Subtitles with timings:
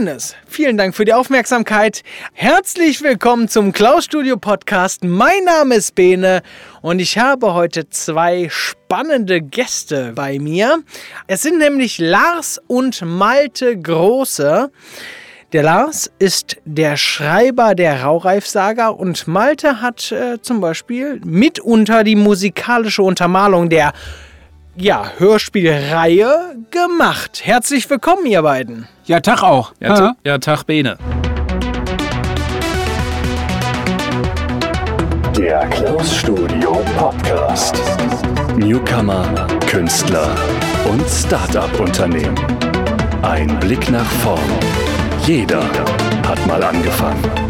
[0.00, 0.34] Kleines.
[0.46, 2.02] Vielen Dank für die Aufmerksamkeit.
[2.32, 5.04] Herzlich willkommen zum Klaus Studio Podcast.
[5.04, 6.40] Mein Name ist Bene
[6.80, 10.78] und ich habe heute zwei spannende Gäste bei mir.
[11.26, 14.70] Es sind nämlich Lars und Malte Große.
[15.52, 22.16] Der Lars ist der Schreiber der Raureif-Saga und Malte hat äh, zum Beispiel mitunter die
[22.16, 23.92] musikalische Untermalung der
[24.80, 27.42] ja, Hörspielreihe gemacht.
[27.44, 28.88] Herzlich willkommen, ihr beiden.
[29.04, 29.72] Ja, Tag auch.
[29.80, 30.96] Ja, ta ja Tag, Bene.
[35.36, 37.76] Der Klaus Studio Podcast.
[38.56, 40.34] Newcomer, Künstler
[40.90, 42.38] und Start-up-Unternehmen.
[43.22, 44.40] Ein Blick nach vorn.
[45.26, 45.62] Jeder
[46.26, 47.49] hat mal angefangen.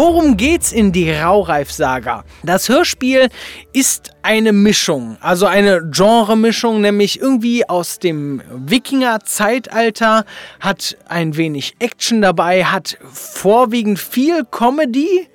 [0.00, 2.22] Worum geht's in die Raureif-Saga?
[2.44, 3.30] Das Hörspiel
[3.72, 10.24] ist eine Mischung, also eine Genre-Mischung, nämlich irgendwie aus dem Wikinger-Zeitalter,
[10.60, 15.26] hat ein wenig Action dabei, hat vorwiegend viel Comedy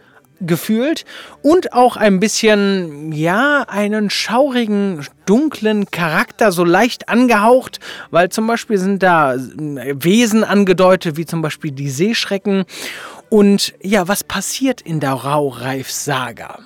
[0.45, 1.05] gefühlt
[1.41, 7.79] und auch ein bisschen, ja, einen schaurigen, dunklen Charakter, so leicht angehaucht,
[8.11, 12.65] weil zum Beispiel sind da Wesen angedeutet, wie zum Beispiel die Seeschrecken.
[13.33, 16.59] Und ja, was passiert in der Raureif-Saga?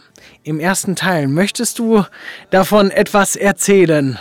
[0.44, 2.04] Im ersten Teil, möchtest du
[2.50, 4.20] davon etwas erzählen?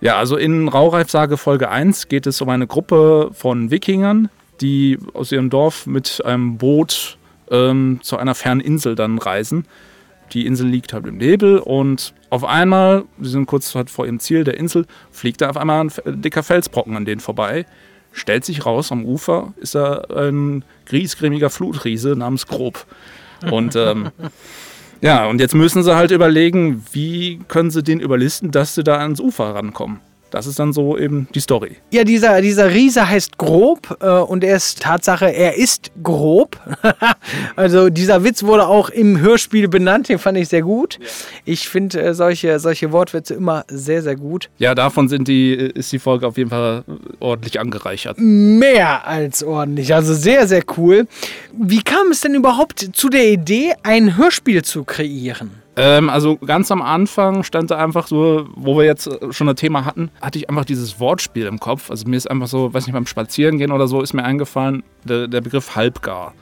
[0.00, 4.28] Ja, also in Raureif-Sage Folge 1 geht es um eine Gruppe von Wikingern,
[4.60, 7.16] die aus ihrem Dorf mit einem Boot
[7.52, 9.64] ähm, zu einer fernen Insel dann reisen.
[10.32, 14.18] Die Insel liegt halt im Nebel und auf einmal, sie sind kurz halt vor ihrem
[14.18, 17.66] Ziel der Insel, fliegt da auf einmal ein dicker Felsbrocken an denen vorbei.
[18.14, 22.86] Stellt sich raus, am Ufer ist da ein griesgrämiger Flutriese namens Grob.
[23.50, 24.10] Und ähm,
[25.00, 28.98] ja, und jetzt müssen sie halt überlegen, wie können sie den überlisten, dass sie da
[28.98, 30.00] ans Ufer rankommen.
[30.34, 31.76] Das ist dann so eben die Story.
[31.92, 36.58] Ja, dieser, dieser Riese heißt Grob äh, und er ist Tatsache, er ist grob.
[37.56, 40.98] also dieser Witz wurde auch im Hörspiel benannt, den fand ich sehr gut.
[41.44, 44.50] Ich finde äh, solche, solche Wortwitze immer sehr, sehr gut.
[44.58, 46.82] Ja, davon sind die, ist die Folge auf jeden Fall
[47.20, 48.18] ordentlich angereichert.
[48.18, 51.06] Mehr als ordentlich, also sehr, sehr cool.
[51.56, 55.63] Wie kam es denn überhaupt zu der Idee, ein Hörspiel zu kreieren?
[55.76, 59.84] Ähm, also ganz am Anfang stand da einfach so, wo wir jetzt schon ein Thema
[59.84, 61.90] hatten, hatte ich einfach dieses Wortspiel im Kopf.
[61.90, 65.26] Also mir ist einfach so, weiß nicht, beim Spazierengehen oder so, ist mir eingefallen, der,
[65.26, 66.34] der Begriff halbgar.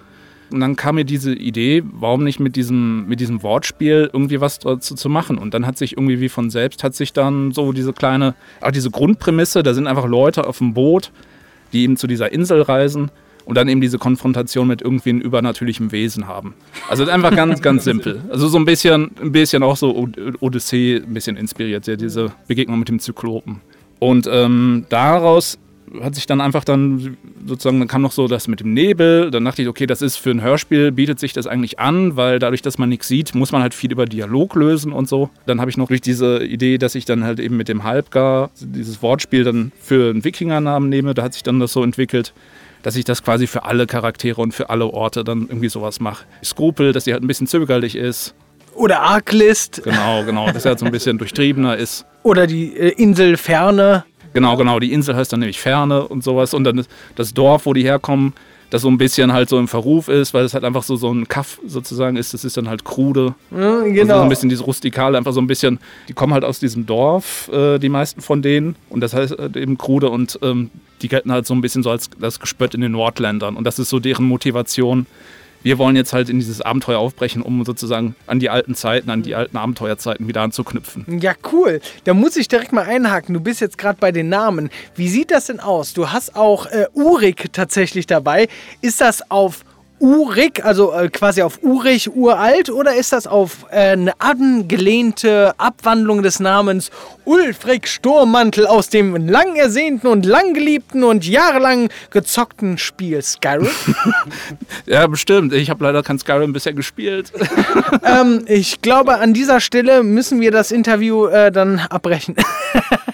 [0.53, 4.59] Und dann kam mir diese Idee, warum nicht mit diesem, mit diesem Wortspiel irgendwie was
[4.59, 5.39] dazu zu machen.
[5.39, 8.71] Und dann hat sich irgendwie wie von selbst, hat sich dann so diese kleine, auch
[8.71, 11.11] diese Grundprämisse, da sind einfach Leute auf dem Boot,
[11.73, 13.11] die eben zu dieser Insel reisen
[13.45, 16.55] und dann eben diese Konfrontation mit irgendwie einem übernatürlichen Wesen haben.
[16.89, 18.23] Also einfach ganz, ganz simpel.
[18.31, 20.09] Also so ein bisschen, ein bisschen auch so
[20.41, 23.61] Odyssee ein bisschen inspiriert, ja, diese Begegnung mit dem Zyklopen.
[23.99, 25.59] Und ähm, daraus
[26.01, 27.17] hat sich dann einfach dann
[27.47, 29.31] sozusagen, dann kam noch so das mit dem Nebel.
[29.31, 32.39] Dann dachte ich, okay, das ist für ein Hörspiel, bietet sich das eigentlich an, weil
[32.39, 35.31] dadurch, dass man nichts sieht, muss man halt viel über Dialog lösen und so.
[35.47, 38.51] Dann habe ich noch durch diese Idee, dass ich dann halt eben mit dem Halbgar
[38.61, 42.33] dieses Wortspiel dann für einen Wikingernamen nehme, da hat sich dann das so entwickelt,
[42.83, 46.25] dass ich das quasi für alle Charaktere und für alle Orte dann irgendwie sowas mache.
[46.45, 48.35] Skrupel, dass sie halt ein bisschen zögerlich ist.
[48.75, 49.83] Oder Arglist.
[49.85, 52.07] Genau, genau, dass er halt so ein bisschen durchtriebener ist.
[52.23, 54.05] Oder die äh, Insel Ferne.
[54.33, 54.81] Genau, genau.
[54.81, 56.55] Die Insel heißt dann nämlich Ferne und sowas.
[56.55, 56.85] Und dann
[57.17, 58.33] das Dorf, wo die herkommen,
[58.73, 61.13] das so ein bisschen halt so im Verruf ist, weil es halt einfach so, so
[61.13, 62.33] ein Kaff sozusagen ist.
[62.33, 63.35] Das ist dann halt krude.
[63.51, 64.01] Ja, genau.
[64.01, 65.79] Also so ein bisschen dieses Rustikale, einfach so ein bisschen.
[66.09, 68.77] Die kommen halt aus diesem Dorf, äh, die meisten von denen.
[68.89, 70.71] Und das heißt halt eben krude und ähm,
[71.03, 73.57] die gelten halt so ein bisschen so als das Gespött in den Nordländern.
[73.57, 75.05] Und das ist so deren Motivation,
[75.63, 79.23] wir wollen jetzt halt in dieses Abenteuer aufbrechen, um sozusagen an die alten Zeiten, an
[79.23, 81.21] die alten Abenteuerzeiten wieder anzuknüpfen.
[81.21, 81.81] Ja, cool.
[82.05, 83.35] Da muss ich direkt mal einhaken.
[83.35, 84.71] Du bist jetzt gerade bei den Namen.
[84.95, 85.93] Wie sieht das denn aus?
[85.93, 88.49] Du hast auch äh, Urik tatsächlich dabei.
[88.81, 89.65] Ist das auf
[90.03, 96.23] urig, also äh, quasi auf urig, uralt, oder ist das auf äh, eine angelehnte Abwandlung
[96.23, 96.91] des Namens
[97.25, 103.69] Ulfric Sturmmantel aus dem lang ersehnten und lang geliebten und jahrelang gezockten Spiel Skyrim?
[104.87, 105.53] ja, bestimmt.
[105.53, 107.33] Ich habe leider kein Skyrim bisher gespielt.
[108.05, 112.35] ähm, ich glaube, an dieser Stelle müssen wir das Interview äh, dann abbrechen.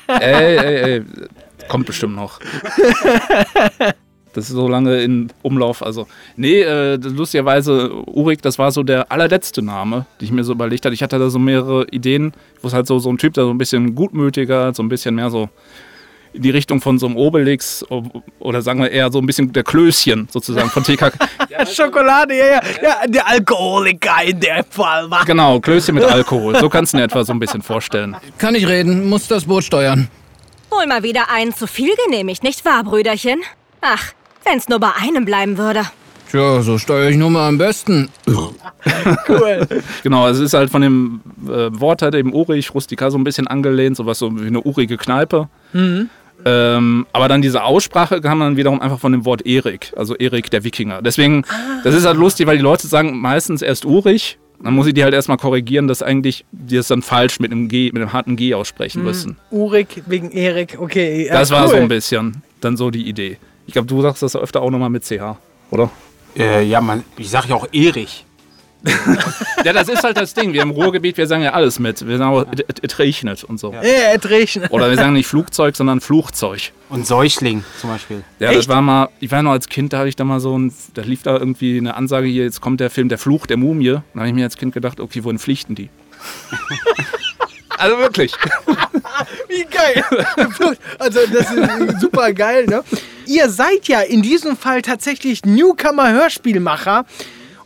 [0.07, 1.05] ey, ey, ey.
[1.69, 2.41] Kommt bestimmt noch.
[4.33, 5.83] Das ist so lange in Umlauf.
[5.83, 10.53] Also, nee, äh, lustigerweise, Urik, das war so der allerletzte Name, den ich mir so
[10.53, 10.95] überlegt hatte.
[10.95, 12.33] Ich hatte da so mehrere Ideen,
[12.63, 15.15] wo es halt so, so ein Typ, der so ein bisschen gutmütiger, so ein bisschen
[15.15, 15.49] mehr so
[16.33, 17.85] in die Richtung von so einem Obelix
[18.39, 21.13] oder sagen wir eher so ein bisschen der Klößchen sozusagen von TK.
[21.49, 25.11] ja, Schokolade, ja, ja, ja, der Alkoholiker in dem Fall.
[25.11, 25.25] War.
[25.25, 26.57] Genau, Klößchen mit Alkohol.
[26.57, 28.17] So kannst du dir etwa so ein bisschen vorstellen.
[28.39, 30.09] Kann ich reden, muss das Boot steuern.
[30.71, 33.41] Wohl mal wieder einen zu viel genehmigt, nicht wahr, Brüderchen?
[33.81, 34.13] Ach,
[34.51, 35.83] Wenn es nur bei einem bleiben würde.
[36.31, 38.09] Tja, so steuere ich nur mal am besten.
[39.29, 39.67] Cool.
[40.03, 43.25] Genau, also es ist halt von dem äh, Wort halt eben urig, rustikal so ein
[43.25, 45.49] bisschen angelehnt, sowas so wie eine urige Kneipe.
[46.45, 50.51] Ähm, aber dann diese Aussprache kam dann wiederum einfach von dem Wort Erik, also Erik
[50.51, 51.03] der Wikinger.
[51.03, 51.45] Deswegen,
[51.85, 54.39] das ist halt lustig, weil die Leute sagen meistens erst urig.
[54.63, 57.69] Dann muss ich die halt erstmal korrigieren, dass eigentlich die das dann falsch mit einem
[57.69, 59.37] G, mit einem harten G aussprechen müssen.
[59.51, 61.27] Urik wegen Erik, okay.
[61.27, 61.71] ja, Das war cool.
[61.71, 63.37] so ein bisschen dann so die Idee.
[63.69, 65.37] Ich glaube, du sagst das öfter auch nochmal mit CH,
[65.71, 65.91] oder?
[66.37, 68.25] Äh, ja, man, ich sag ja auch Erich.
[69.65, 70.53] Ja, das ist halt das Ding.
[70.53, 72.07] Wir im Ruhrgebiet, wir sagen ja alles mit.
[72.07, 72.47] Wir sagen auch,
[72.81, 73.73] es- regnet und so.
[73.73, 74.71] Ja, es regnet.
[74.71, 76.71] Oder wir sagen nicht Flugzeug, sondern Flugzeug.
[76.89, 78.23] Und Säugling zum Beispiel.
[78.39, 80.57] Ja, das war mal, ich war noch als Kind, da hatte ich da mal so
[80.57, 83.57] ein, da lief da irgendwie eine Ansage hier, jetzt kommt der Film Der Fluch der
[83.57, 83.95] Mumie.
[84.15, 85.91] Da habe ich mir als Kind gedacht, okay, wohin pflichten die?
[87.79, 88.33] also wirklich.
[89.49, 90.05] Wie geil.
[90.99, 92.83] Also das ist super geil, ne?
[93.27, 97.05] Ihr seid ja in diesem Fall tatsächlich Newcomer-Hörspielmacher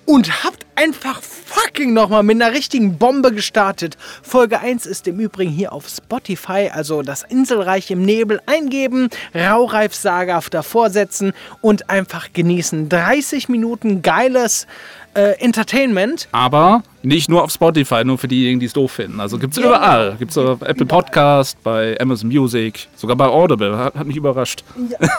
[0.05, 3.97] und habt einfach fucking nochmal mit einer richtigen Bombe gestartet.
[4.23, 9.95] Folge 1 ist im Übrigen hier auf Spotify, also das Inselreich im Nebel eingeben, Raureif
[9.95, 12.89] Saga davor setzen und einfach genießen.
[12.89, 14.67] 30 Minuten geiles
[15.15, 16.29] äh, Entertainment.
[16.33, 19.21] Aber nicht nur auf Spotify, nur für diejenigen, die es doof finden.
[19.21, 19.71] Also gibt es Genau.
[19.71, 20.17] überall.
[20.19, 23.77] Gibt es auf Apple Podcast, bei Amazon Music, sogar bei Audible.
[23.77, 24.65] Hat, hat mich überrascht.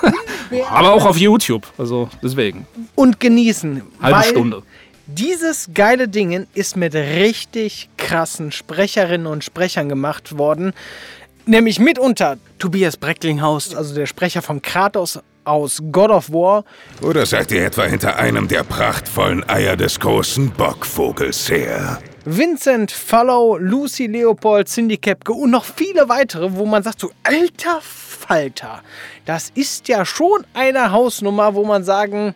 [0.70, 1.66] Aber auch auf YouTube.
[1.78, 2.68] Also deswegen.
[2.96, 3.82] und genießen.
[4.02, 4.64] Halbe Stunde.
[5.06, 10.74] Dieses geile Ding ist mit richtig krassen Sprecherinnen und Sprechern gemacht worden.
[11.46, 16.64] Nämlich mitunter Tobias Brecklinghaus, also der Sprecher von Kratos aus God of War.
[17.02, 22.00] Oder seid ihr etwa hinter einem der prachtvollen Eier des großen Bockvogels her?
[22.26, 27.80] Vincent Fallow, Lucy Leopold, Cindy Kepke und noch viele weitere, wo man sagt so, alter
[27.82, 28.82] Falter,
[29.26, 32.34] das ist ja schon eine Hausnummer, wo man sagen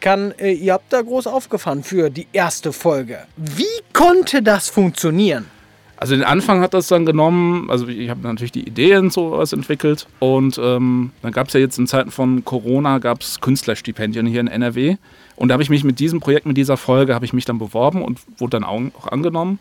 [0.00, 3.26] kann, äh, ihr habt da groß aufgefahren für die erste Folge.
[3.36, 5.50] Wie konnte das funktionieren?
[6.00, 9.52] Also den Anfang hat das dann genommen, also ich habe natürlich die Ideen und sowas
[9.52, 10.06] entwickelt.
[10.20, 14.40] Und ähm, dann gab es ja jetzt in Zeiten von Corona gab es Künstlerstipendien hier
[14.40, 14.96] in NRW
[15.38, 17.58] und da habe ich mich mit diesem Projekt, mit dieser Folge, habe ich mich dann
[17.58, 19.60] beworben und wurde dann auch, angenommen.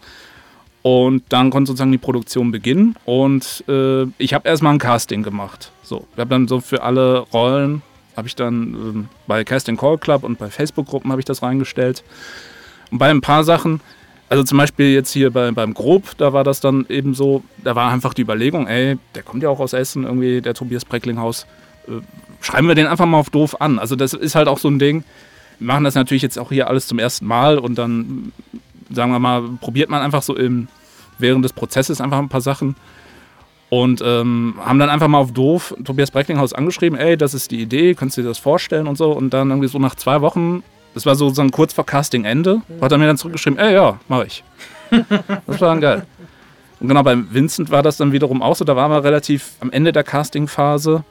[0.81, 2.95] Und dann konnte sozusagen die Produktion beginnen.
[3.06, 5.72] Und äh, ich habe erstmal ein Casting gemacht.
[5.83, 7.81] So, ich habe dann so für alle Rollen
[8.16, 12.04] habe ich dann ähm, bei Casting Call Club und bei Facebook-Gruppen habe ich das reingestellt.
[12.90, 13.80] Und bei ein paar Sachen
[14.30, 17.76] also zum Beispiel jetzt hier bei, beim Grob, da war das dann eben so, da
[17.76, 21.46] war einfach die Überlegung, ey, der kommt ja auch aus Essen, irgendwie der Tobias Brecklinghaus,
[21.88, 22.02] äh,
[22.42, 23.80] schreiben wir den einfach mal auf doof an.
[23.80, 25.04] Also das ist halt auch so ein Ding,
[25.60, 28.34] wir machen das natürlich jetzt auch hier alles zum ersten Mal und dann,
[28.92, 30.68] sagen wir mal, probiert man einfach so im,
[31.20, 32.76] während des Prozesses einfach ein paar Sachen
[33.70, 37.62] und ähm, haben dann einfach mal auf doof Tobias Brecklinghaus angeschrieben, ey, das ist die
[37.62, 40.64] Idee, kannst du dir das vorstellen und so und dann irgendwie so nach zwei Wochen
[40.98, 42.64] das war so, so ein kurz vor Casting-Ende.
[42.82, 44.44] Hat er mir dann zurückgeschrieben, ey, ja, mach ich.
[45.46, 46.08] Das war dann geil.
[46.80, 48.66] Und genau, beim Vincent war das dann wiederum auch so.
[48.66, 51.04] Da waren wir relativ am Ende der Casting-Phase.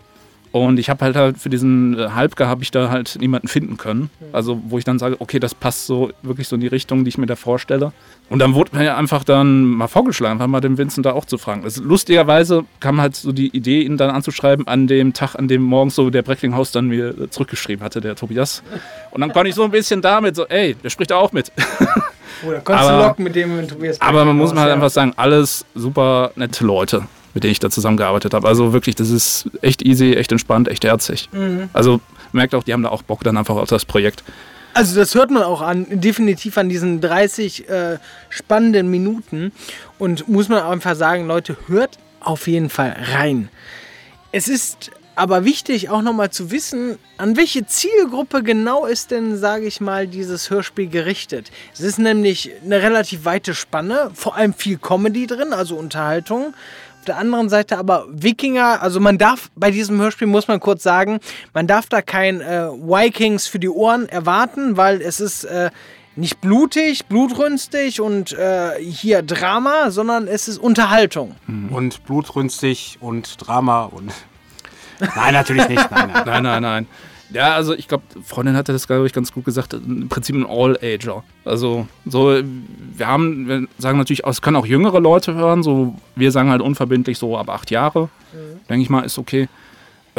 [0.65, 3.77] Und ich habe halt, halt für diesen äh, Halbgar habe ich da halt niemanden finden
[3.77, 4.11] können.
[4.33, 7.09] Also wo ich dann sage, okay, das passt so wirklich so in die Richtung, die
[7.11, 7.93] ich mir da vorstelle.
[8.29, 11.39] Und dann wurde mir einfach dann mal vorgeschlagen, einfach mal den Vincent da auch zu
[11.39, 11.63] fragen.
[11.63, 15.63] Also, lustigerweise kam halt so die Idee, ihn dann anzuschreiben an dem Tag, an dem
[15.63, 18.63] morgens so der Brecklinghaus dann mir äh, zurückgeschrieben hatte, der Tobias.
[19.13, 21.53] Und dann konnte ich so ein bisschen damit so, ey, der spricht auch mit.
[22.47, 24.75] Oder konntest Aber- du locken mit dem Tobias Aber man muss mal halt ja.
[24.75, 27.05] einfach sagen, alles super nette Leute,
[27.37, 28.49] mit denen ich da zusammengearbeitet habe.
[28.49, 31.29] Also wirklich, das ist echt easy, echt entspannt, echt herzig.
[31.75, 32.01] Also
[32.33, 34.25] merkt auch, die haben da auch Bock dann einfach auf das Projekt.
[34.73, 37.99] Also das hört man auch an, definitiv an diesen 30 äh,
[38.31, 39.53] spannenden Minuten.
[39.99, 43.51] Und muss man einfach sagen, Leute, hört auf jeden Fall rein.
[44.33, 49.67] Es ist aber wichtig auch nochmal zu wissen, an welche Zielgruppe genau ist denn, sage
[49.67, 51.51] ich mal, dieses Hörspiel gerichtet.
[51.75, 56.55] Es ist nämlich eine relativ weite Spanne, vor allem viel Comedy drin, also Unterhaltung.
[57.07, 60.83] Auf der anderen Seite aber Wikinger, also man darf bei diesem Hörspiel, muss man kurz
[60.83, 61.21] sagen,
[61.55, 65.71] man darf da kein äh, Vikings für die Ohren erwarten, weil es ist äh,
[66.17, 71.37] nicht blutig, blutrünstig und äh, hier Drama, sondern es ist Unterhaltung.
[71.71, 74.13] Und blutrünstig und Drama und.
[75.15, 75.89] Nein, natürlich nicht.
[75.89, 76.23] Nein, nein.
[76.27, 76.87] Nein, nein, nein.
[77.33, 79.75] Ja, also ich glaube, Freundin hatte das, glaube ich, ganz gut gesagt.
[79.75, 81.25] Im Prinzip ein All-Ager.
[81.45, 82.41] Also so,
[82.97, 85.63] wir haben, wir sagen natürlich, auch, es können auch jüngere Leute hören.
[85.63, 88.09] So, wir sagen halt unverbindlich so ab acht Jahre.
[88.69, 89.49] Denke ich mal, ist okay.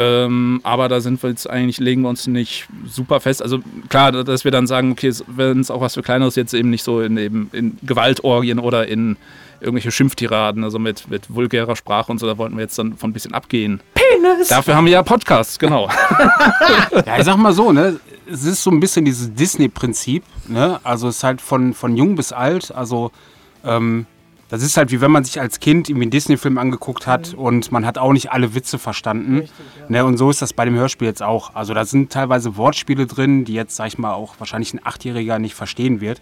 [0.00, 3.42] Ähm, aber da sind wir jetzt eigentlich, legen wir uns nicht super fest.
[3.42, 6.70] Also klar, dass wir dann sagen, okay, wenn es auch was für Kleineres jetzt eben
[6.70, 9.16] nicht so in, eben in Gewaltorgien oder in
[9.60, 13.10] irgendwelche Schimpftiraden, also mit, mit vulgärer Sprache und so, da wollten wir jetzt dann von
[13.10, 13.80] ein bisschen abgehen.
[14.22, 14.48] Penis.
[14.48, 15.88] Dafür haben wir ja Podcasts, genau.
[17.06, 17.98] Ja, ich sag mal so, ne?
[18.30, 20.80] Es ist so ein bisschen dieses Disney-Prinzip, ne?
[20.84, 22.72] Also es ist halt von, von jung bis alt.
[22.74, 23.10] Also
[23.64, 24.06] ähm,
[24.50, 27.70] das ist halt wie wenn man sich als Kind irgendwie einen Disney-Film angeguckt hat und
[27.70, 29.48] man hat auch nicht alle Witze verstanden.
[29.88, 30.04] ne?
[30.04, 31.54] Und so ist das bei dem Hörspiel jetzt auch.
[31.54, 35.38] Also da sind teilweise Wortspiele drin, die jetzt, sag ich mal, auch wahrscheinlich ein Achtjähriger
[35.38, 36.20] nicht verstehen wird.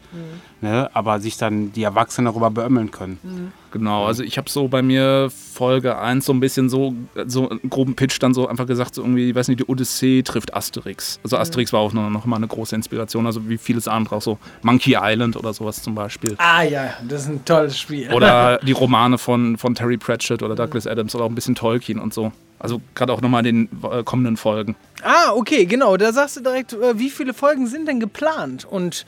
[0.60, 0.90] Ne?
[0.94, 3.52] Aber sich dann die Erwachsenen darüber beömmeln können.
[3.78, 6.94] Genau, also ich habe so bei mir Folge 1 so ein bisschen so,
[7.26, 10.22] so einen groben Pitch dann so einfach gesagt, so irgendwie, ich weiß nicht, die Odyssee
[10.22, 11.20] trifft Asterix.
[11.22, 14.22] Also Asterix war auch noch, noch mal eine große Inspiration, also wie vieles andere, auch
[14.22, 16.34] so Monkey Island oder sowas zum Beispiel.
[16.38, 18.12] Ah ja, das ist ein tolles Spiel.
[18.12, 21.98] Oder die Romane von, von Terry Pratchett oder Douglas Adams oder auch ein bisschen Tolkien
[21.98, 22.32] und so.
[22.58, 24.76] Also gerade auch nochmal in den äh, kommenden Folgen.
[25.02, 25.96] Ah, okay, genau.
[25.98, 28.64] Da sagst du direkt, äh, wie viele Folgen sind denn geplant?
[28.64, 29.04] Und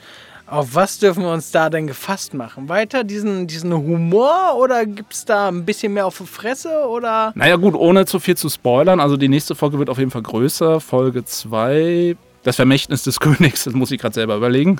[0.49, 2.69] auf was dürfen wir uns da denn gefasst machen?
[2.69, 6.87] Weiter diesen, diesen Humor oder gibt es da ein bisschen mehr auf die Fresse?
[6.87, 7.31] Oder?
[7.35, 10.23] Naja gut, ohne zu viel zu spoilern, also die nächste Folge wird auf jeden Fall
[10.23, 10.79] größer.
[10.79, 14.79] Folge 2, das Vermächtnis des Königs, das muss ich gerade selber überlegen.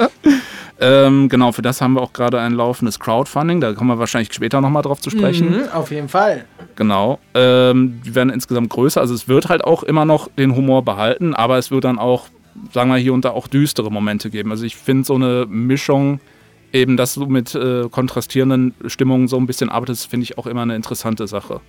[0.80, 4.32] ähm, genau, für das haben wir auch gerade ein laufendes Crowdfunding, da kommen wir wahrscheinlich
[4.32, 5.50] später nochmal drauf zu sprechen.
[5.50, 6.44] Mhm, auf jeden Fall.
[6.76, 7.18] Genau.
[7.34, 9.00] Ähm, die werden insgesamt größer.
[9.00, 12.28] Also es wird halt auch immer noch den Humor behalten, aber es wird dann auch,
[12.72, 14.50] sagen wir hier und da, auch düstere Momente geben.
[14.50, 16.20] Also ich finde so eine Mischung,
[16.72, 20.62] eben, dass du mit äh, kontrastierenden Stimmungen so ein bisschen arbeitest, finde ich auch immer
[20.62, 21.60] eine interessante Sache.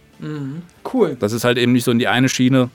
[0.94, 1.18] Cool.
[1.20, 2.70] Das ist halt eben nicht so in die eine Schiene.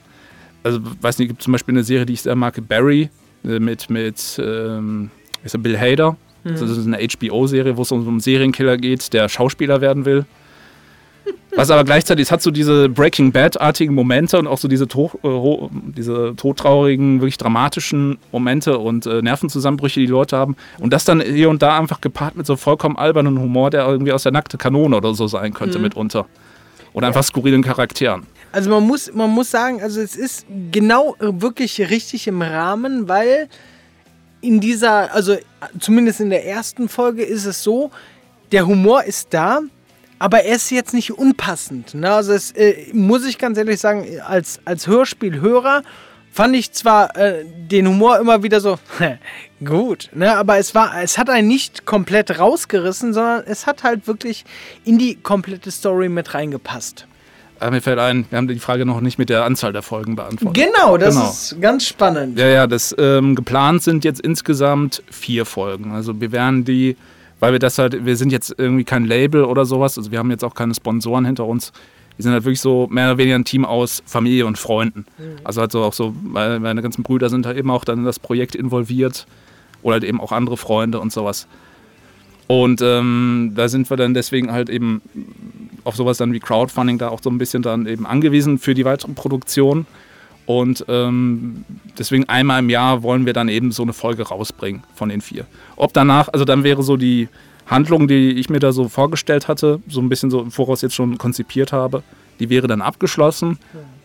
[0.63, 3.09] Also, weiß nicht, gibt zum Beispiel eine Serie, die ich sehr mag, Barry,
[3.43, 5.11] äh, mit, mit ähm,
[5.43, 6.17] ist Bill Hader.
[6.43, 10.25] Das ist eine HBO-Serie, wo es um einen Serienkiller geht, der Schauspieler werden will.
[11.55, 15.11] Was aber gleichzeitig, es hat so diese Breaking Bad-artigen Momente und auch so diese, to
[15.23, 20.57] äh, diese todtraurigen, wirklich dramatischen Momente und äh, Nervenzusammenbrüche, die die Leute haben.
[20.79, 24.11] Und das dann hier und da einfach gepaart mit so vollkommen albernen Humor, der irgendwie
[24.11, 26.25] aus der nackte Kanone oder so sein könnte mitunter.
[26.91, 28.25] Oder einfach skurrilen Charakteren.
[28.51, 33.07] Also man muss, man muss sagen, also es ist genau äh, wirklich richtig im Rahmen,
[33.07, 33.49] weil
[34.39, 35.41] in dieser, also äh,
[35.79, 37.91] zumindest in der ersten Folge ist es so,
[38.51, 39.59] der Humor ist da,
[40.19, 41.93] aber er ist jetzt nicht unpassend.
[41.93, 42.11] Ne?
[42.11, 45.83] Also es äh, muss ich ganz ehrlich sagen, als, als Hörspielhörer
[46.31, 48.77] fand ich zwar äh, den Humor immer wieder so
[49.63, 50.35] gut, ne?
[50.35, 54.43] aber es war, es hat einen nicht komplett rausgerissen, sondern es hat halt wirklich
[54.83, 57.07] in die komplette Story mit reingepasst.
[57.57, 60.17] Aber mir fällt ein, wir haben die Frage noch nicht mit der Anzahl der Folgen
[60.17, 60.61] beantwortet.
[60.65, 61.29] Genau, das Genau.
[61.29, 62.37] ist ganz spannend.
[62.37, 65.93] Ja, ja, das ähm, geplant sind jetzt insgesamt vier Folgen.
[65.93, 66.97] Also wir werden die,
[67.39, 70.31] weil wir das halt, wir sind jetzt irgendwie kein Label oder sowas, also wir haben
[70.31, 71.71] jetzt auch keine Sponsoren hinter uns.
[72.17, 75.05] Wir sind halt wirklich so mehr oder weniger ein Team aus Familie und Freunden.
[75.43, 78.05] Also halt so auch so, weil meine ganzen Brüder sind halt eben auch dann in
[78.05, 79.27] das Projekt involviert
[79.81, 81.47] oder halt eben auch andere Freunde und sowas.
[82.47, 85.01] Und ähm, da sind wir dann deswegen halt eben
[85.83, 88.85] auf sowas dann wie Crowdfunding da auch so ein bisschen dann eben angewiesen für die
[88.85, 89.85] weitere Produktion.
[90.45, 91.65] Und ähm,
[91.97, 95.45] deswegen einmal im Jahr wollen wir dann eben so eine Folge rausbringen von den vier.
[95.75, 97.29] Ob danach, also dann wäre so die
[97.65, 100.93] Handlung, die ich mir da so vorgestellt hatte, so ein bisschen so im Voraus jetzt
[100.93, 102.03] schon konzipiert habe,
[102.39, 103.57] die wäre dann abgeschlossen.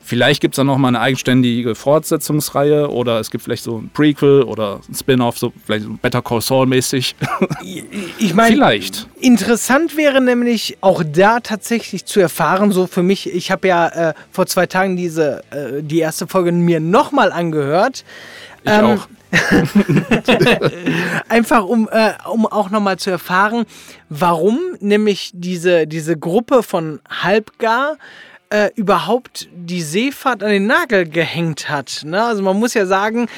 [0.02, 3.90] Vielleicht gibt es dann noch mal eine eigenständige Fortsetzungsreihe oder es gibt vielleicht so ein
[3.92, 7.14] Prequel oder ein Spin-off, so vielleicht so Better Call Saul mäßig.
[8.18, 9.06] Ich meine, Vielleicht.
[9.20, 14.14] interessant wäre nämlich auch da tatsächlich zu erfahren, so für mich, ich habe ja äh,
[14.30, 18.04] vor zwei Tagen diese, äh, die erste Folge mir nochmal angehört.
[18.64, 19.08] Ich Ähm, auch.
[21.28, 23.64] Einfach um, äh, um auch nochmal zu erfahren,
[24.08, 27.96] warum nämlich diese, diese Gruppe von Halbgar
[28.50, 32.02] äh, überhaupt die Seefahrt an den Nagel gehängt hat.
[32.04, 32.20] Ne?
[32.20, 33.28] Also man muss ja sagen,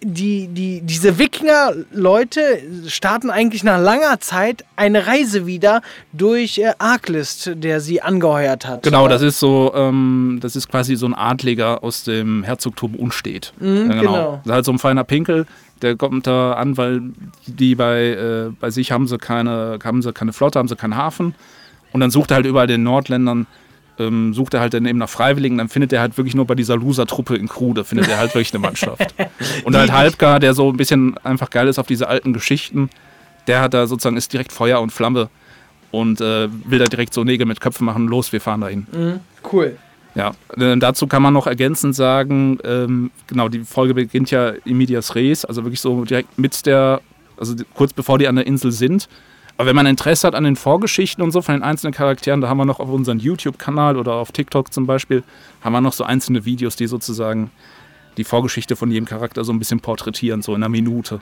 [0.00, 7.50] die, die, diese Wikinger-Leute starten eigentlich nach langer Zeit eine Reise wieder durch äh, Arklist,
[7.54, 8.84] der sie angeheuert hat.
[8.84, 13.52] Genau, das ist so, ähm, das ist quasi so ein Adliger aus dem Herzogtum Unstedt.
[13.60, 14.40] ja, genau.
[14.44, 15.46] Das ist halt so ein feiner Pinkel,
[15.82, 17.02] der kommt da an, weil
[17.46, 20.96] die bei, äh, bei sich haben sie keine, haben sie keine Flotte, haben sie keinen
[20.96, 21.34] Hafen.
[21.92, 23.48] Und dann sucht er halt überall den Nordländern,
[24.00, 26.54] ähm, sucht er halt dann eben nach Freiwilligen, dann findet er halt wirklich nur bei
[26.54, 29.14] dieser Loser-Truppe in Krude, findet er halt wirklich eine Mannschaft.
[29.64, 32.90] Und halt Halbgar, der so ein bisschen einfach geil ist auf diese alten Geschichten,
[33.46, 35.28] der hat da sozusagen, ist direkt Feuer und Flamme
[35.90, 38.86] und äh, will da direkt so Nägel mit Köpfen machen, los, wir fahren dahin.
[39.52, 39.76] cool.
[40.14, 44.76] Ja, äh, dazu kann man noch ergänzend sagen, ähm, genau, die Folge beginnt ja in
[44.76, 47.00] Medias Res, also wirklich so direkt mit der,
[47.36, 49.08] also kurz bevor die an der Insel sind.
[49.60, 52.48] Aber wenn man Interesse hat an den Vorgeschichten und so von den einzelnen Charakteren, da
[52.48, 55.22] haben wir noch auf unserem YouTube-Kanal oder auf TikTok zum Beispiel,
[55.60, 57.50] haben wir noch so einzelne Videos, die sozusagen
[58.16, 61.20] die Vorgeschichte von jedem Charakter so ein bisschen porträtieren, so in einer Minute.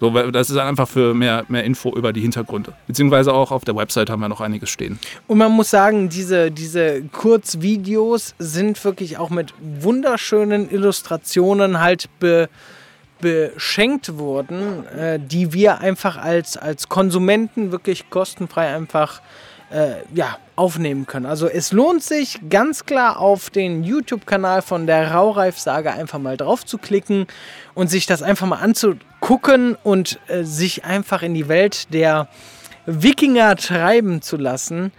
[0.00, 2.72] So, weil das ist einfach für mehr, mehr Info über die Hintergründe.
[2.88, 4.98] Beziehungsweise auch auf der Website haben wir noch einiges stehen.
[5.28, 12.48] Und man muss sagen, diese, diese Kurzvideos sind wirklich auch mit wunderschönen Illustrationen halt be,
[13.20, 19.20] beschenkt worden, äh, die wir einfach als, als Konsumenten wirklich kostenfrei einfach
[19.70, 21.26] äh, ja, aufnehmen können.
[21.26, 26.64] Also es lohnt sich ganz klar auf den YouTube-Kanal von der Raureif-Sage einfach mal drauf
[26.64, 27.26] zu klicken
[27.74, 32.28] und sich das einfach mal anzugucken und äh, sich einfach in die Welt der
[32.86, 34.92] Wikinger treiben zu lassen.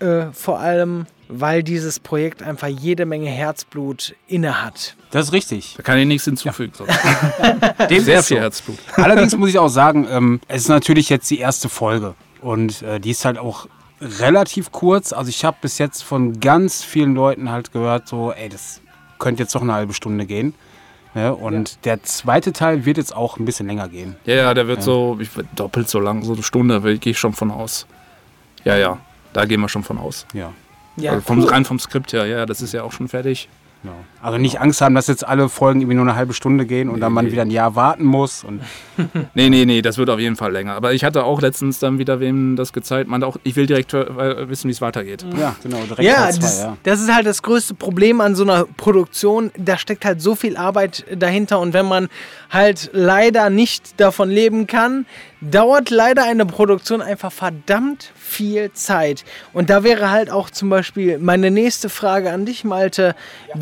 [0.00, 4.96] Äh, vor allem, weil dieses Projekt einfach jede Menge Herzblut inne hat.
[5.10, 5.74] Das ist richtig.
[5.76, 6.72] Da kann ich nichts hinzufügen.
[6.74, 6.92] sonst.
[7.90, 8.42] Dem Sehr viel so.
[8.42, 8.78] Herzblut.
[8.96, 12.14] Allerdings muss ich auch sagen, ähm, es ist natürlich jetzt die erste Folge.
[12.40, 13.68] Und äh, die ist halt auch
[14.00, 15.12] relativ kurz.
[15.12, 18.80] Also ich habe bis jetzt von ganz vielen Leuten halt gehört, so, ey, das
[19.18, 20.54] könnte jetzt doch eine halbe Stunde gehen.
[21.14, 24.16] Ja, und der zweite Teil wird jetzt auch ein bisschen länger gehen.
[24.24, 27.32] Ja, ja, der wird so ich, doppelt so lang, so eine Stunde, gehe ich schon
[27.32, 27.86] von aus.
[28.64, 28.98] Ja, ja,
[29.32, 30.26] da gehen wir schon von aus.
[30.32, 30.52] Ja.
[31.00, 31.48] Ja, also vom, cool.
[31.48, 33.48] Rein vom Skript her, ja, das ist ja auch schon fertig.
[33.82, 33.94] Genau.
[34.20, 36.98] Also nicht Angst haben, dass jetzt alle Folgen irgendwie nur eine halbe Stunde gehen und
[36.98, 37.32] dann man Nee.
[37.32, 38.42] wieder ein Jahr warten muss.
[38.42, 38.60] Und
[39.34, 40.74] Nee, nee, nee, das wird auf jeden Fall länger.
[40.74, 43.92] Aber ich hatte auch letztens dann wieder wem das gezeigt, meinte auch, ich will direkt
[43.92, 45.24] wissen, wie es weitergeht.
[45.38, 46.76] ja, genau, direkt Ja zwei, das, ja.
[46.82, 49.52] das ist halt das größte Problem an so einer Produktion.
[49.56, 52.08] Da steckt halt so viel Arbeit dahinter und wenn man
[52.50, 55.06] halt leider nicht davon leben kann,
[55.40, 59.24] dauert leider eine Produktion einfach verdammt viel Zeit.
[59.52, 63.14] Und da wäre halt auch zum Beispiel meine nächste Frage an dich, Malte.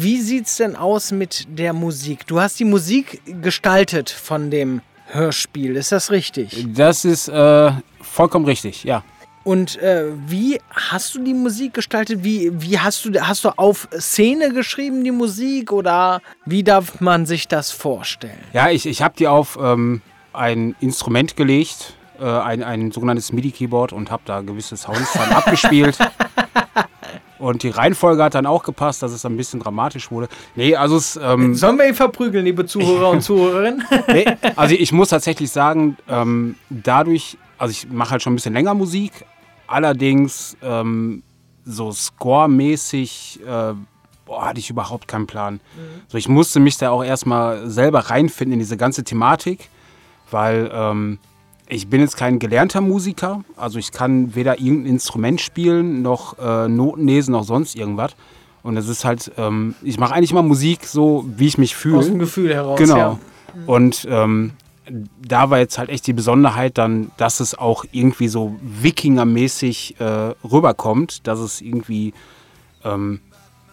[0.06, 2.28] Wie sieht's denn aus mit der Musik?
[2.28, 6.64] Du hast die Musik gestaltet von dem Hörspiel, ist das richtig?
[6.76, 7.72] Das ist äh,
[8.02, 9.02] vollkommen richtig, ja.
[9.42, 12.22] Und äh, wie hast du die Musik gestaltet?
[12.22, 17.26] Wie, wie hast du hast du auf Szene geschrieben die Musik oder wie darf man
[17.26, 18.38] sich das vorstellen?
[18.52, 23.92] Ja, ich, ich habe die auf ähm, ein Instrument gelegt, äh, ein, ein sogenanntes MIDI-Keyboard
[23.92, 25.98] und habe da gewisse Sounds dann abgespielt.
[27.38, 30.28] Und die Reihenfolge hat dann auch gepasst, dass es ein bisschen dramatisch wurde.
[30.54, 33.84] Nee, also es, ähm, Sollen wir ihn verprügeln, liebe Zuhörer und Zuhörerinnen?
[34.08, 34.24] nee,
[34.56, 38.74] also ich muss tatsächlich sagen, ähm, dadurch, also ich mache halt schon ein bisschen länger
[38.74, 39.12] Musik,
[39.66, 41.22] allerdings ähm,
[41.64, 43.74] so scoremäßig äh,
[44.24, 45.60] boah, hatte ich überhaupt keinen Plan.
[46.08, 49.68] So, ich musste mich da auch erstmal selber reinfinden in diese ganze Thematik,
[50.30, 51.18] weil ähm,
[51.68, 56.68] ich bin jetzt kein gelernter Musiker, also ich kann weder irgendein Instrument spielen, noch äh,
[56.68, 58.12] Noten lesen, noch sonst irgendwas.
[58.62, 61.98] Und es ist halt, ähm, ich mache eigentlich immer Musik so, wie ich mich fühle.
[61.98, 62.78] Aus dem Gefühl heraus.
[62.78, 62.96] Genau.
[62.96, 63.18] Ja.
[63.66, 64.52] Und ähm,
[65.20, 70.34] da war jetzt halt echt die Besonderheit dann, dass es auch irgendwie so Wikinger-mäßig äh,
[70.44, 72.12] rüberkommt, dass es irgendwie
[72.84, 73.20] ähm,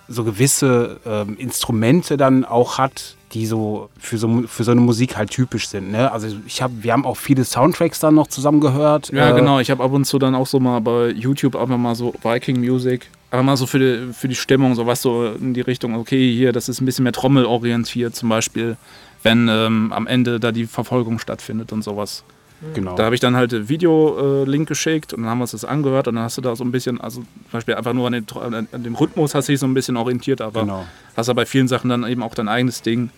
[0.08, 5.18] so gewisse ähm, Instrumente dann auch hat, die so für so, für so eine Musik
[5.18, 5.92] halt typisch sind.
[5.92, 6.12] Ne?
[6.12, 9.12] Also ich habe, wir haben auch viele Soundtracks dann noch zusammen gehört.
[9.12, 9.60] Ja, Äh, genau.
[9.60, 12.60] Ich habe ab und zu dann auch so mal bei YouTube einfach mal so Viking
[12.60, 13.10] Music.
[13.32, 16.32] Aber mal so für die, für die Stimmung, so was so in die Richtung, okay,
[16.32, 18.78] hier, das ist ein bisschen mehr trommelorientiert, zum Beispiel,
[19.24, 22.24] wenn ähm, am Ende da die Verfolgung stattfindet und sowas.
[22.74, 22.96] Genau.
[22.96, 26.16] Da habe ich dann halt Video-Link geschickt und dann haben wir uns das angehört und
[26.16, 28.26] dann hast du da so ein bisschen, also zum Beispiel einfach nur an, den,
[28.72, 30.86] an dem Rhythmus hast du dich so ein bisschen orientiert, aber Genau.
[31.18, 33.10] hast aber bei vielen Sachen dann eben auch dein eigenes Ding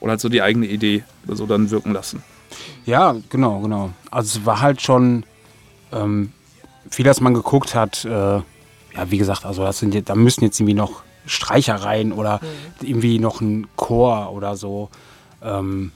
[0.00, 2.22] oder halt so die eigene Idee so dann wirken lassen.
[2.84, 3.90] Ja, genau, genau.
[4.10, 5.24] Also es war halt schon
[5.92, 6.32] ähm,
[6.90, 8.04] viel, dass man geguckt hat.
[8.04, 8.42] Äh, ja,
[9.06, 12.40] wie gesagt, also das sind, da müssen jetzt irgendwie noch Streicher rein oder
[12.80, 14.88] irgendwie noch ein Chor oder so.
[15.42, 15.92] Ähm,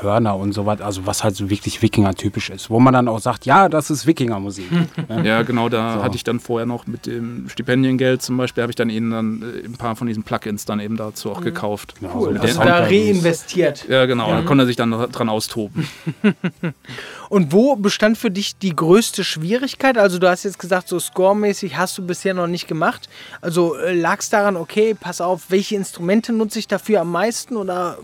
[0.00, 3.20] Hörner und so was, also was halt so wirklich Wikinger-typisch ist, wo man dann auch
[3.20, 4.66] sagt, ja, das ist Wikinger-Musik.
[5.24, 6.02] Ja, genau, da So.
[6.02, 9.42] hatte ich dann vorher noch mit dem Stipendiengeld zum Beispiel, habe ich dann ihnen dann
[9.42, 11.94] äh, ein paar von diesen Plugins dann eben dazu auch gekauft.
[12.00, 13.86] Genau, Cool, so ist da reinvestiert.
[13.88, 15.88] Ja, genau, da konnte er sich dann dran austoben.
[17.28, 19.98] Und wo bestand für dich die größte Schwierigkeit?
[19.98, 23.08] Also du hast jetzt gesagt, so scoremäßig hast du bisher noch nicht gemacht.
[23.40, 27.98] Also lag es daran, okay, pass auf, welche Instrumente nutze ich dafür am meisten oder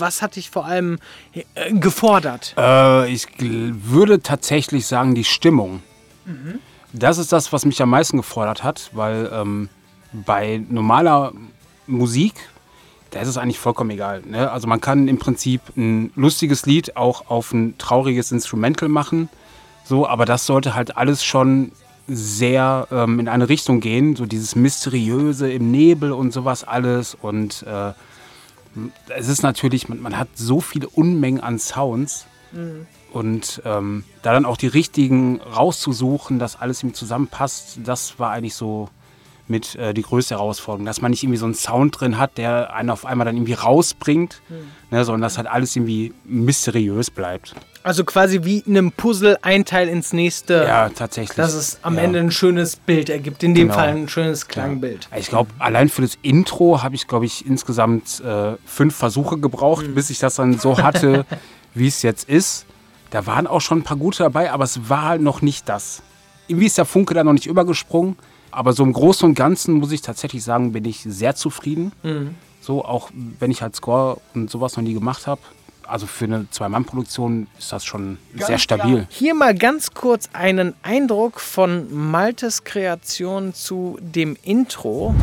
[0.00, 0.98] was hat dich vor allem
[1.32, 2.54] äh, gefordert?
[2.56, 5.82] Äh, ich würde tatsächlich sagen, die Stimmung.
[6.92, 9.68] Das ist das, was mich am meisten gefordert hat, weil ähm,
[10.12, 11.32] bei normaler
[11.86, 12.34] Musik,
[13.10, 14.22] da ist es eigentlich vollkommen egal.
[14.26, 14.50] Ne?
[14.50, 19.28] Also man kann im Prinzip ein lustiges Lied auch auf ein trauriges Instrumental machen,
[19.84, 21.72] so, aber das sollte halt alles schon
[22.08, 27.62] sehr ähm, in eine Richtung gehen, so dieses Mysteriöse im Nebel und sowas alles und
[27.64, 27.92] äh,
[29.08, 32.26] es ist natürlich, man, man hat so viele Unmengen an Sounds.
[33.12, 38.54] Und ähm, da dann auch die richtigen rauszusuchen, dass alles ihm zusammenpasst, das war eigentlich
[38.54, 38.88] so
[39.48, 42.74] mit äh, die größte Herausforderung, dass man nicht irgendwie so einen Sound drin hat, der
[42.74, 44.42] einen auf einmal dann irgendwie rausbringt,
[44.90, 47.54] ne, sondern dass halt alles irgendwie mysteriös bleibt.
[47.82, 50.64] Also quasi wie in einem Puzzle ein Teil ins nächste.
[50.66, 51.36] Ja, tatsächlich.
[51.36, 52.02] Dass es am ja.
[52.02, 53.44] Ende ein schönes Bild ergibt.
[53.44, 53.78] In dem Genau.
[53.78, 55.08] Fall ein schönes Klangbild.
[55.16, 59.86] Ich glaube, allein für das Intro habe ich, glaube ich, insgesamt äh, fünf Versuche gebraucht,
[59.86, 59.94] Mhm.
[59.94, 61.24] bis ich das dann so hatte,
[61.74, 62.66] wie es jetzt ist.
[63.10, 66.02] Da waren auch schon ein paar gute dabei, aber es war halt noch nicht das.
[66.48, 68.16] Irgendwie ist der Funke da noch nicht übergesprungen.
[68.56, 71.92] Aber so im Großen und Ganzen muss ich tatsächlich sagen, bin ich sehr zufrieden.
[72.02, 72.36] Mhm.
[72.62, 75.42] So, auch wenn ich halt Score und sowas noch nie gemacht habe.
[75.86, 79.06] Also für eine Zwei-Mann-Produktion ist das schon sehr stabil.
[79.10, 85.14] Hier mal ganz kurz einen Eindruck von Maltes Kreation zu dem Intro.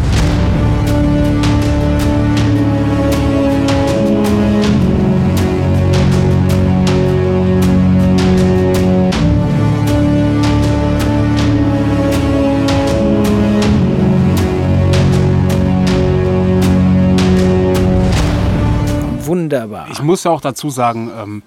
[19.53, 19.87] Wunderbar.
[19.91, 21.43] Ich muss ja auch dazu sagen, ähm,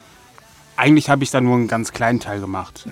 [0.76, 2.86] eigentlich habe ich da nur einen ganz kleinen Teil gemacht.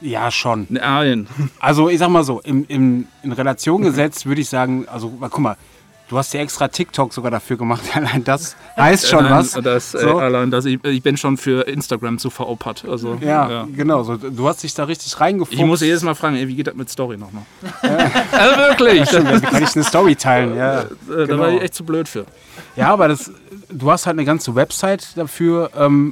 [0.00, 0.66] Ja, schon.
[0.68, 1.26] Nein.
[1.58, 5.38] Also ich sag mal so, im, im, in Relation gesetzt würde ich sagen, also guck
[5.38, 5.56] mal,
[6.12, 7.80] du hast ja extra TikTok sogar dafür gemacht.
[7.94, 9.52] Allein das heißt schon Nein, was.
[9.52, 10.18] Das, äh, So.
[10.18, 12.84] allein das, ich, ich bin schon für Instagram zu veropert.
[12.86, 14.02] Also, ja, genau.
[14.02, 15.58] So, du hast dich da richtig reingefuchst.
[15.58, 17.44] Ich muss jedes Mal fragen, ey, wie geht das mit Story nochmal?
[17.82, 19.10] also wirklich.
[19.10, 20.54] Wie kann ich eine Story teilen?
[20.54, 21.38] Ja, Äh, Da genau.
[21.44, 22.26] war ich echt zu blöd für.
[22.76, 23.30] ja aber das,
[23.70, 26.10] du hast halt eine ganze Website dafür ähm,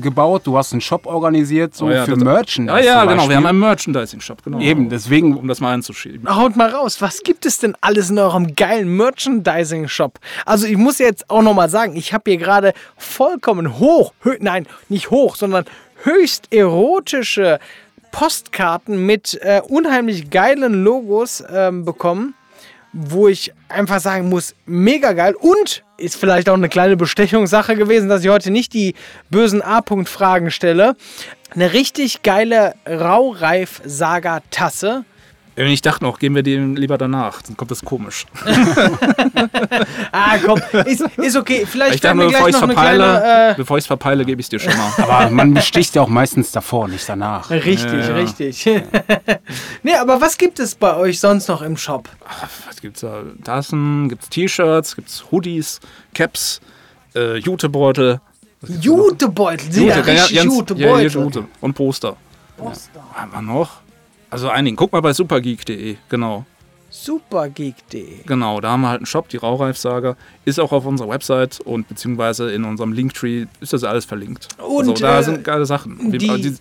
[0.00, 0.42] gebaut.
[0.44, 2.78] Du hast einen Shop organisiert, so Oh ja, für das- Merchandise.
[2.78, 3.28] Ja, ja, zum genau.
[3.28, 4.60] Wir haben einen Merchandising-Shop, genau.
[4.60, 6.34] Eben, deswegen Um das mal einzuschieben.
[6.34, 10.18] Haut mal raus, was gibt es denn alles in eurem geilen Merchandising-Shop?
[10.44, 14.66] Also ich muss jetzt auch nochmal sagen, ich habe hier gerade vollkommen hoch, hö nein,
[14.88, 15.64] nicht hoch, sondern
[16.02, 17.58] höchst erotische
[18.12, 22.34] Postkarten mit äh, unheimlich geilen Logos ähm, bekommen,
[22.98, 28.08] wo ich einfach sagen muss, mega geil und ist vielleicht auch eine kleine Bestechungssache gewesen,
[28.08, 28.94] dass ich heute nicht die
[29.28, 30.96] bösen A-Punkt-Fragen stelle.
[31.54, 35.04] Eine richtig geile Raureif-Saga-Tasse.
[35.58, 37.40] Ich dachte noch, gehen wir dem lieber danach.
[37.42, 38.26] Dann kommt das komisch.
[40.12, 41.66] Ah, komm, ist, ist okay.
[41.66, 43.50] Vielleicht Ich dachte bevor ich es verpeile.
[43.50, 44.92] Äh, bevor ich's verpeile, gebe ich es dir schon mal.
[44.98, 47.50] Aber man besticht ja auch meistens davor, nicht danach.
[47.50, 48.14] richtig, Ja, ja.
[48.14, 48.64] richtig.
[49.82, 52.08] nee, aber was gibt es bei euch sonst noch im Shop?
[52.66, 53.22] Was gibt's da?
[53.44, 55.80] Tassen, gibt's T-Shirts, gibt's Hoodies,
[56.14, 56.60] Caps,
[57.14, 58.20] äh, Jutebeutel.
[58.66, 61.10] Jutebeutel, sind ja Jute, richtig ganz- Jutebeutel.
[61.12, 61.44] Ja, Jute.
[61.60, 62.16] Und Poster.
[63.14, 63.70] Haben wir noch?
[64.30, 64.76] Also einigen.
[64.76, 66.44] Guck mal bei supergeek.de, genau.
[66.90, 68.22] Supergeek.de.
[68.26, 70.16] Genau, da haben wir halt einen Shop, die Raureif-Saga.
[70.44, 74.48] Ist auch auf unserer Website und beziehungsweise in unserem Linktree ist das alles verlinkt.
[74.58, 76.10] Und, also da äh, sind geile Sachen.
[76.12, 76.56] die- die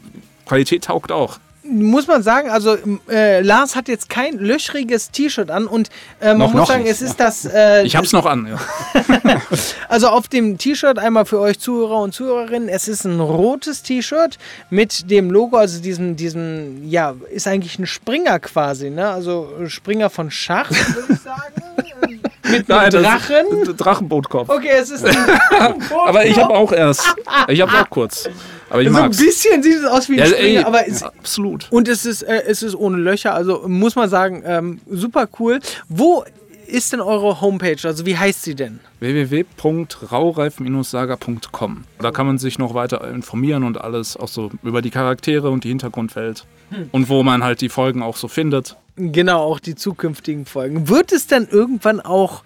[0.45, 1.39] Qualität taugt auch.
[1.67, 2.77] Muss man sagen, also
[3.09, 6.83] äh, Lars hat jetzt kein löchriges T-Shirt an und äh, man Noch- muss noch sagen,
[6.83, 7.45] nicht, es ist das...
[7.45, 9.41] Äh, Ich hab's noch an, ja.
[9.89, 14.37] Also auf dem T-Shirt einmal für euch Zuhörer und Zuhörerinnen, es ist ein rotes T-Shirt
[14.69, 19.09] mit dem Logo, also diesem, diesem, ja, ist eigentlich ein Springer quasi, ne?
[19.09, 22.21] Also Springer von Schach, würde ich sagen.
[22.43, 23.75] mit einem Nein, Drachen.
[23.77, 24.49] Drachenbootkopf.
[24.49, 25.15] Okay, es ist ein
[26.05, 27.15] Aber ich habe auch erst.
[27.47, 28.29] Ich habe auch kurz.
[28.69, 29.17] Aber ich So ein mag's.
[29.17, 31.67] bisschen sieht es aus wie ein Ja, Springer, ey, aber es, absolut.
[31.71, 35.59] und es ist, äh, es ist ohne Löcher, also muss man sagen, ähm, super cool.
[35.87, 36.23] Wo
[36.67, 37.77] ist denn eure Homepage?
[37.83, 38.79] Also wie heißt sie denn?
[38.99, 41.83] www.raureif-saga.com.
[41.99, 45.63] Da kann man sich noch weiter informieren und alles auch so über die Charaktere und
[45.63, 46.45] die Hintergrundwelt.
[46.91, 48.75] Und wo man halt die Folgen auch so findet.
[48.97, 50.89] Genau, auch die zukünftigen Folgen.
[50.89, 52.43] Wird es dann irgendwann auch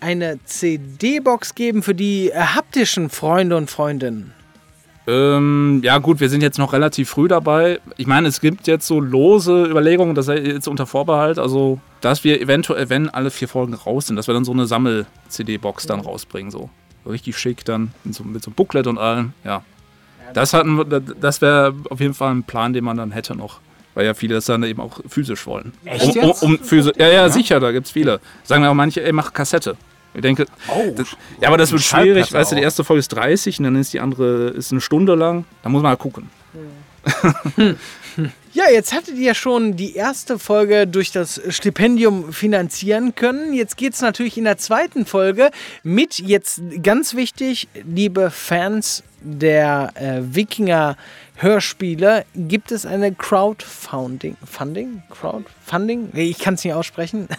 [0.00, 4.32] eine CD-Box geben für die äh, haptischen Freunde und Freundinnen?
[5.08, 7.80] Ähm, ja gut, wir sind jetzt noch relativ früh dabei.
[7.96, 12.24] Ich meine, es gibt jetzt so lose Überlegungen, das ist jetzt unter Vorbehalt, also dass
[12.24, 16.00] wir eventuell, wenn alle vier Folgen raus sind, dass wir dann so eine Sammel-CD-Box dann
[16.00, 16.68] rausbringen, so.
[17.06, 19.62] richtig schick dann, mit so, mit so einem Booklet und allem, ja.
[20.34, 23.60] Das, hatten wir- das wäre auf jeden Fall ein Plan, den man dann hätte noch.
[23.94, 25.72] Weil ja viele das dann eben auch physisch wollen.
[25.86, 28.20] Echt um, um, um physi ja, ja, sicher, da gibt es viele.
[28.44, 29.76] Sagen wir auch manche, ey, mach Kassette.
[30.18, 30.46] Ich denke,
[30.96, 32.32] das, ja, aber das wird schwierig.
[32.32, 35.14] Weißt du, die erste Folge ist 30 und dann ist die andere ist eine Stunde
[35.14, 35.44] lang.
[35.62, 36.28] Da muss man mal gucken.
[38.52, 43.54] Ja, jetzt hattet ihr ja schon die erste Folge durch das Stipendium finanzieren können.
[43.54, 45.50] Jetzt geht es natürlich in der zweiten Folge
[45.84, 50.96] mit, jetzt ganz wichtig, liebe Fans der äh, Wikinger
[51.36, 54.36] Hörspiele, gibt es eine Crowdfunding.
[54.44, 55.02] Funding?
[55.08, 56.10] Crowdfunding?
[56.14, 57.28] Ich kann es nicht aussprechen.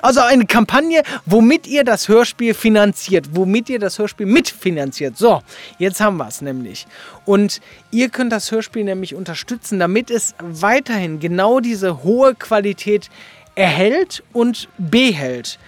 [0.00, 5.18] Also eine Kampagne, womit ihr das Hörspiel finanziert, womit ihr das Hörspiel mitfinanziert.
[5.18, 5.42] So,
[5.78, 6.86] jetzt haben wir es nämlich.
[7.26, 13.10] Und ihr könnt das Hörspiel nämlich unterstützen, damit es weiterhin genau diese hohe Qualität
[13.56, 15.58] erhält und behält.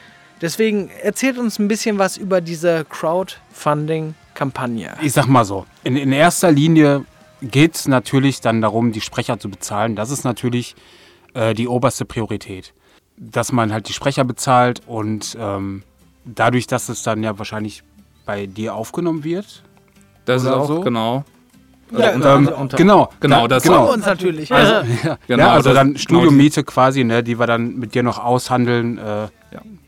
[0.41, 2.87] Deswegen erzählt uns ein bisschen was über diese
[4.50, 4.90] Crowdfunding-Kampagne.
[5.03, 7.05] Ich sag mal so, in, in erster Linie
[7.42, 9.96] geht es natürlich dann darum, die Sprecher zu bezahlen.
[9.96, 10.74] Das ist natürlich
[11.35, 12.72] äh, die oberste Priorität.
[13.16, 15.83] Dass man halt die Sprecher bezahlt und ähm,
[16.24, 17.83] dadurch, dass es dann ja wahrscheinlich
[18.24, 19.62] bei dir aufgenommen wird.
[20.24, 20.81] Das ist auch, so?
[20.81, 21.24] genau.
[21.96, 23.92] Ja, unter- Ähm, unter- genau, genau, da, das genau.
[23.92, 24.48] Uns natürlich.
[24.50, 24.85] Ja,
[25.26, 28.18] Genau, ja, also das- dann genau, Studiomiete quasi, ne, die wir dann mit dir noch
[28.18, 29.29] aushandeln, äh,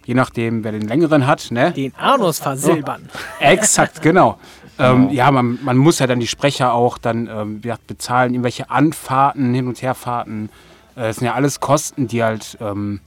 [0.05, 1.73] je nachdem, wer den längeren hat, ne?
[1.73, 3.09] Den Anus versilbern.
[3.41, 4.39] Exakt, genau.
[4.79, 8.33] Ähm, ja, man, man muss ja dann die Sprecher auch dann ähm, wie gesagt, bezahlen,
[8.33, 10.49] irgendwelche Anfahrten, Hin- und Herfahrten.
[10.97, 13.01] Äh, das sind ja alles Kosten, die halt, ähm,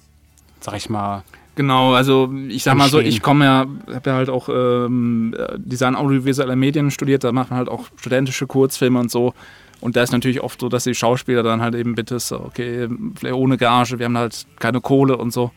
[0.60, 1.24] sag ich mal,
[1.56, 5.96] Genau, also ich sag mal so, ich komme ja, habe ja halt auch ähm, Design
[5.96, 9.34] audiovisueller Medien studiert, da macht man halt auch studentische Kurzfilme und so.
[9.80, 12.90] Und da ist natürlich oft so, dass die Schauspieler dann halt eben bitte so, okay,
[13.16, 15.52] vielleicht ohne Gage, wir haben halt keine Kohle und so.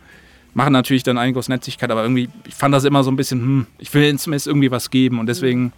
[0.59, 3.41] Machen natürlich dann eigentlich aus Netzigkeit, aber irgendwie, ich fand das immer so ein bisschen,
[3.41, 5.21] hm, ich will ihnen zumindest irgendwie was geben.
[5.21, 5.73] Und deswegen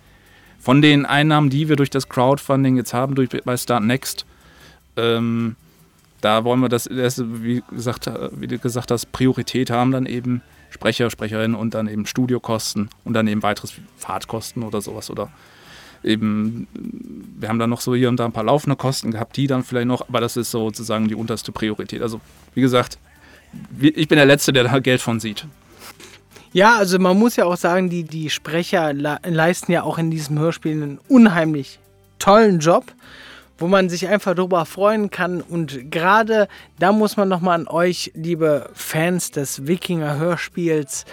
[0.59, 4.25] von den Einnahmen, die wir durch das Crowdfunding jetzt haben, durch bei Start Next,
[4.97, 5.57] ähm,
[6.23, 10.41] da wollen wir das, das wie, gesagt, wie du gesagt hast, Priorität haben, dann eben
[10.71, 15.31] Sprecher, Sprecherinnen und dann eben Studiokosten und dann eben weiteres Fahrtkosten oder sowas oder
[16.03, 16.69] eben,
[17.39, 19.63] wir haben dann noch so hier und da ein paar laufende Kosten gehabt, die dann
[19.63, 22.01] vielleicht noch, aber das ist sozusagen die unterste Priorität.
[22.01, 22.23] Also
[22.55, 22.99] wie gesagt,
[23.81, 25.47] ich bin der Letzte, der da Geld von sieht.
[26.53, 30.11] Ja, also man muss ja auch sagen, die, die Sprecher le leisten ja auch in
[30.11, 31.79] diesem Hörspiel einen unheimlich
[32.19, 32.87] tollen Job,
[33.59, 35.43] wo man sich einfach darüber freuen kann.
[35.43, 36.49] Und gerade
[36.81, 41.05] da muss man nochmal an euch, liebe Fans des Wikinger-Hörspiels,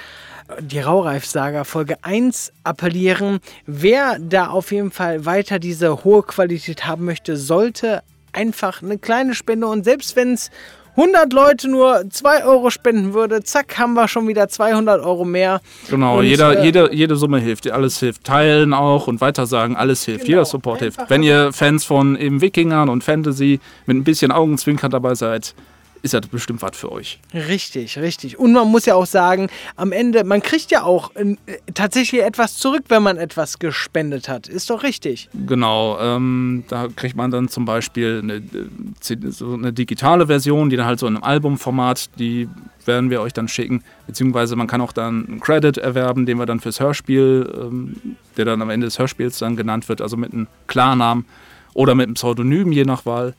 [0.60, 3.39] die Raureif-Saga Folge 1 appellieren.
[3.67, 8.02] Wer da auf jeden Fall weiter diese hohe Qualität haben möchte, sollte
[8.34, 10.50] einfach eine kleine Spende und selbst wenn es
[10.97, 15.62] 100 Leute nur 2 Euro spenden würde, zack, haben wir schon wieder 200 Euro mehr.
[15.89, 18.23] Genau, Und, jeder, äh, jede, jede Summe hilft, alles hilft.
[18.23, 20.25] Teilen auch und weitersagen, alles hilft.
[20.25, 20.99] Genau, Jeder Support hilft.
[21.07, 25.53] Wenn ihr Fans von eben Wikingern und Fantasy mit ein bisschen Augenzwinkern dabei seid,
[26.01, 27.19] ist das bestimmt was für euch.
[27.33, 28.39] Richtig, richtig.
[28.39, 31.36] Und man muss ja auch sagen, am Ende, man kriegt ja auch äh,
[31.73, 34.47] tatsächlich etwas zurück, wenn man etwas gespendet hat.
[34.47, 35.29] Ist doch richtig.
[35.47, 40.77] Genau, ähm, da kriegt man dann zum Beispiel eine, äh, so eine digitale Version, die
[40.77, 42.47] dann halt so in einem Albumformat, die
[42.86, 43.83] werden wir euch dann schicken.
[44.07, 48.45] Beziehungsweise man kann auch dann einen Credit erwerben, den wir dann fürs Hörspiel, ähm, der
[48.45, 51.25] dann am Ende des Hörspiels dann genannt wird, also mit einem Klarnamen
[51.73, 53.36] oder mit einem Pseudonym, je nach Wahl.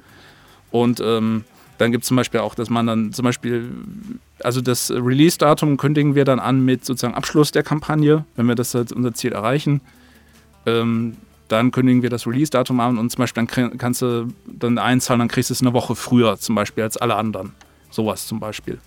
[0.71, 1.45] Und ähm,
[1.79, 3.71] dann gibt es zum Beispiel auch, dass man dann zum Beispiel,
[4.43, 8.75] also das Release-Datum kündigen wir dann an mit sozusagen Abschluss der Kampagne, wenn wir das
[8.75, 9.81] als unser Ziel erreichen.
[10.67, 15.21] Ähm, dann kündigen wir das Release-Datum an und zum Beispiel dann kannst du dann einzahlen,
[15.21, 17.55] dann kriegst du es eine Woche früher zum Beispiel als alle anderen.
[17.91, 18.79] Sowas zum Beispiel.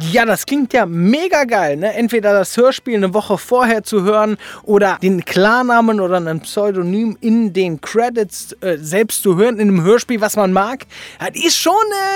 [0.00, 1.92] Ja, das klingt ja mega geil, ne?
[1.92, 7.52] Entweder das Hörspiel eine Woche vorher zu hören oder den Klarnamen oder ein Pseudonym in
[7.52, 10.86] den Credits äh, selbst zu hören in einem Hörspiel, was man mag.
[11.18, 11.74] Das ist schon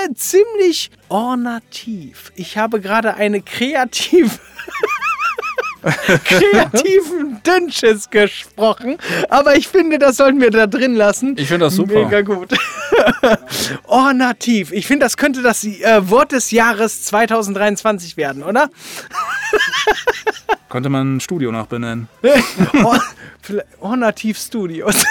[0.09, 2.31] äh, ziemlich ornativ.
[2.35, 4.31] Ich habe gerade eine kreative
[6.23, 8.97] kreativen Dünnschiss gesprochen.
[9.29, 11.35] Aber ich finde, das sollten wir da drin lassen.
[11.37, 12.05] Ich finde das super.
[12.05, 12.53] Mega gut.
[13.83, 14.71] Ornativ.
[14.71, 18.69] Ich finde, das könnte das äh, Wort des Jahres 2023 werden, oder?
[20.69, 22.09] Könnte man ein Studio nachbenennen.
[22.83, 22.99] Or
[23.79, 25.05] Ornativ Studios.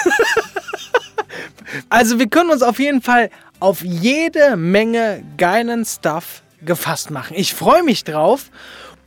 [1.88, 7.34] also wir können uns auf jeden Fall auf jede Menge geilen Stuff gefasst machen.
[7.36, 8.50] Ich freue mich drauf.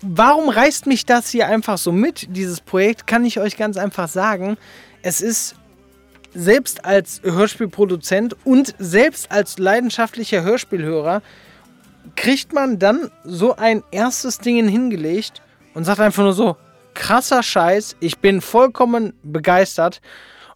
[0.02, 4.08] Warum reißt mich das hier einfach so mit, dieses Projekt, kann ich euch ganz einfach
[4.08, 4.58] sagen.
[5.02, 5.56] Es ist
[6.34, 11.22] selbst als Hörspielproduzent und selbst als leidenschaftlicher Hörspielhörer
[12.16, 15.42] kriegt man dann so ein erstes Ding hingelegt
[15.74, 16.58] und sagt einfach nur so,
[16.94, 20.02] krasser Scheiß, ich bin vollkommen begeistert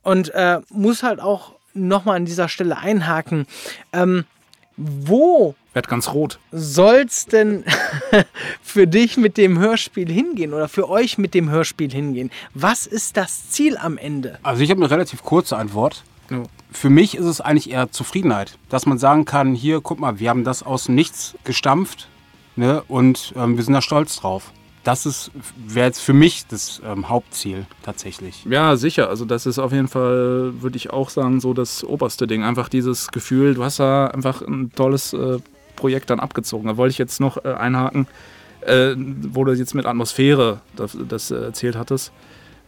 [0.03, 3.45] und äh, muss halt auch nochmal an dieser Stelle einhaken.
[3.93, 4.25] Ähm,
[4.77, 6.39] wo Werd ganz rot.
[6.51, 7.63] soll's denn
[8.61, 12.31] für dich mit dem Hörspiel hingehen oder für euch mit dem Hörspiel hingehen?
[12.53, 14.39] Was ist das Ziel am Ende?
[14.43, 16.03] Also ich habe eine relativ kurze Antwort.
[16.29, 16.43] Ja.
[16.71, 20.29] Für mich ist es eigentlich eher Zufriedenheit, dass man sagen kann, hier, guck mal, wir
[20.29, 22.07] haben das aus Nichts gestampft
[22.55, 24.51] ne, und ähm, wir sind da stolz drauf.
[24.83, 28.45] Das ist wäre jetzt für mich das ähm, Hauptziel tatsächlich.
[28.49, 29.09] Ja, sicher.
[29.09, 32.43] Also das ist auf jeden Fall, würde ich auch sagen, so das oberste Ding.
[32.43, 35.37] Einfach dieses Gefühl, du hast da einfach ein tolles äh,
[35.75, 36.67] Projekt dann abgezogen.
[36.67, 38.07] Da wollte ich jetzt noch äh, einhaken,
[38.61, 42.11] äh, wo du jetzt mit Atmosphäre das, das äh, erzählt hattest.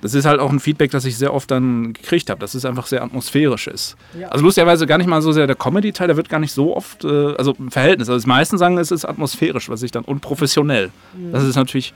[0.03, 2.65] Das ist halt auch ein Feedback, das ich sehr oft dann gekriegt habe, dass es
[2.65, 3.95] einfach sehr atmosphärisch ist.
[4.19, 4.27] Ja.
[4.27, 7.05] Also lustigerweise gar nicht mal so sehr der Comedy-Teil, der wird gar nicht so oft,
[7.05, 8.09] äh, also im Verhältnis.
[8.09, 10.91] Also die meisten sagen, es ist atmosphärisch, was ich dann unprofessionell.
[11.31, 11.93] Das ist natürlich,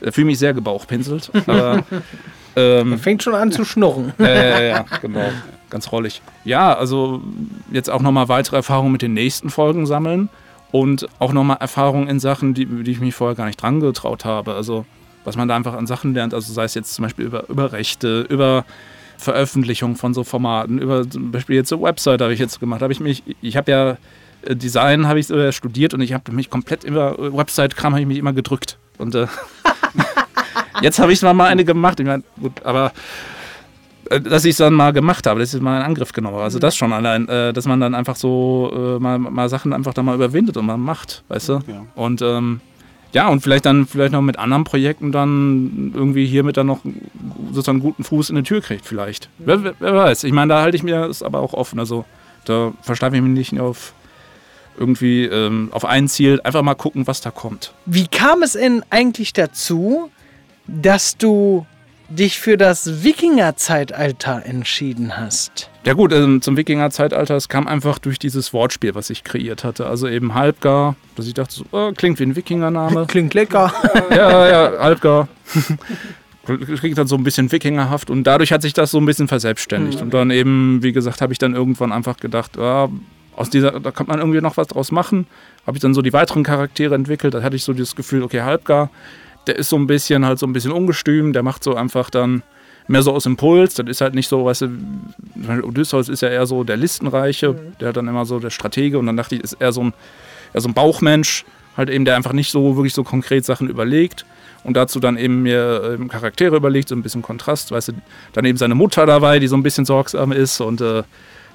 [0.00, 1.32] da fühle ich mich sehr gebauchpinselt.
[1.48, 1.82] Aber
[2.56, 4.12] ähm, Fängt schon an zu schnurren.
[4.18, 5.28] ja, ja, ja, genau.
[5.68, 6.22] Ganz rollig.
[6.44, 7.22] Ja, also
[7.72, 10.28] jetzt auch nochmal weitere Erfahrungen mit den nächsten Folgen sammeln
[10.70, 14.24] und auch nochmal Erfahrungen in Sachen, die, die ich mich vorher gar nicht dran getraut
[14.24, 14.54] habe.
[14.54, 14.86] Also
[15.24, 17.72] was man da einfach an Sachen lernt, also sei es jetzt zum Beispiel über, über
[17.72, 18.64] Rechte, über
[19.18, 22.82] Veröffentlichung von so Formaten, über zum Beispiel jetzt eine Website habe ich jetzt gemacht.
[22.82, 23.96] Habe ich mich, ich habe ja
[24.42, 28.18] äh, Design habe ich studiert und ich habe mich komplett über Website-Kram habe ich mich
[28.18, 28.78] immer gedrückt.
[28.98, 29.26] Und äh,
[30.82, 32.00] jetzt habe ich mal eine gemacht.
[32.00, 32.92] Ich meine, gut, aber
[34.10, 36.44] äh, dass ich es dann mal gemacht habe, dass ich mal in Angriff genommen habe.
[36.44, 39.94] Also das schon allein, äh, dass man dann einfach so äh, mal, mal Sachen einfach
[39.94, 41.52] da mal überwindet und mal macht, weißt du?
[41.66, 41.86] Ja.
[41.94, 42.60] Und ähm,
[43.12, 46.80] ja, und vielleicht dann vielleicht noch mit anderen Projekten dann irgendwie hiermit dann noch
[47.50, 49.28] sozusagen einen guten Fuß in die Tür kriegt, vielleicht.
[49.38, 50.24] Wer, wer, wer weiß.
[50.24, 51.78] Ich meine, da halte ich mir das aber auch offen.
[51.78, 52.04] Also
[52.44, 53.92] da versteife ich mich nicht auf
[54.78, 56.40] irgendwie ähm, auf ein Ziel.
[56.42, 57.74] Einfach mal gucken, was da kommt.
[57.84, 60.10] Wie kam es denn eigentlich dazu,
[60.66, 61.66] dass du
[62.14, 65.70] dich für das Wikinger-Zeitalter entschieden hast?
[65.84, 69.86] Ja gut, ähm, zum Wikinger-Zeitalter, es kam einfach durch dieses Wortspiel, was ich kreiert hatte.
[69.86, 73.06] Also eben Halbgar, dass ich dachte, so, oh, klingt wie ein Wikinger-Name.
[73.08, 73.72] Klingt lecker.
[74.10, 75.28] ja, ja, Halbgar.
[76.44, 80.02] Klingt dann so ein bisschen wikingerhaft und dadurch hat sich das so ein bisschen verselbstständigt.
[80.02, 82.88] Und dann eben, wie gesagt, habe ich dann irgendwann einfach gedacht, ja,
[83.36, 85.26] aus dieser, da kann man irgendwie noch was draus machen.
[85.66, 87.34] Habe ich dann so die weiteren Charaktere entwickelt.
[87.34, 88.90] Da hatte ich so das Gefühl, okay, Halbgar,
[89.46, 92.42] der ist so ein bisschen halt so ein bisschen ungestüm, der macht so einfach dann
[92.88, 93.74] mehr so aus Impuls.
[93.74, 94.68] Das ist halt nicht so, weißt du,
[95.62, 99.06] Odysseus ist ja eher so der Listenreiche, der hat dann immer so der Stratege und
[99.06, 99.92] dann dachte ich, ist eher so ein,
[100.54, 101.44] eher so ein Bauchmensch,
[101.76, 104.24] halt eben, der einfach nicht so wirklich so konkret Sachen überlegt.
[104.64, 107.92] Und dazu dann eben mir ähm, Charaktere überlegt, so ein bisschen Kontrast, weißt du,
[108.32, 111.02] dann eben seine Mutter dabei, die so ein bisschen sorgsam ist und äh,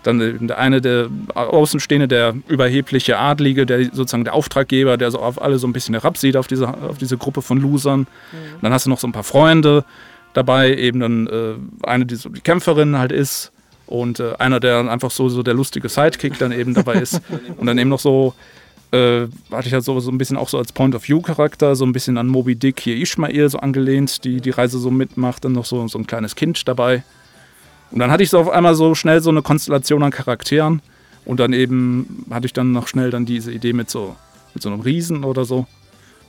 [0.07, 5.19] dann eben der eine, der Außenstehende, der überhebliche Adlige, der sozusagen der Auftraggeber, der so
[5.19, 8.07] auf alle so ein bisschen herabsieht, auf diese, auf diese Gruppe von Losern.
[8.61, 9.83] Dann hast du noch so ein paar Freunde
[10.33, 13.51] dabei, eben dann äh, eine, die so die Kämpferin halt ist
[13.85, 17.21] und äh, einer, der dann einfach so, so der lustige Sidekick dann eben dabei ist.
[17.57, 18.33] Und dann eben noch so,
[18.91, 22.17] äh, hatte ich halt so, so ein bisschen auch so als Point-of-View-Charakter, so ein bisschen
[22.17, 25.87] an Moby Dick hier Ishmael so angelehnt, die die Reise so mitmacht, dann noch so,
[25.87, 27.03] so ein kleines Kind dabei.
[27.91, 30.81] Und dann hatte ich so auf einmal so schnell so eine Konstellation an Charakteren
[31.25, 34.15] und dann eben hatte ich dann noch schnell dann diese Idee mit so,
[34.53, 35.65] mit so einem Riesen oder so,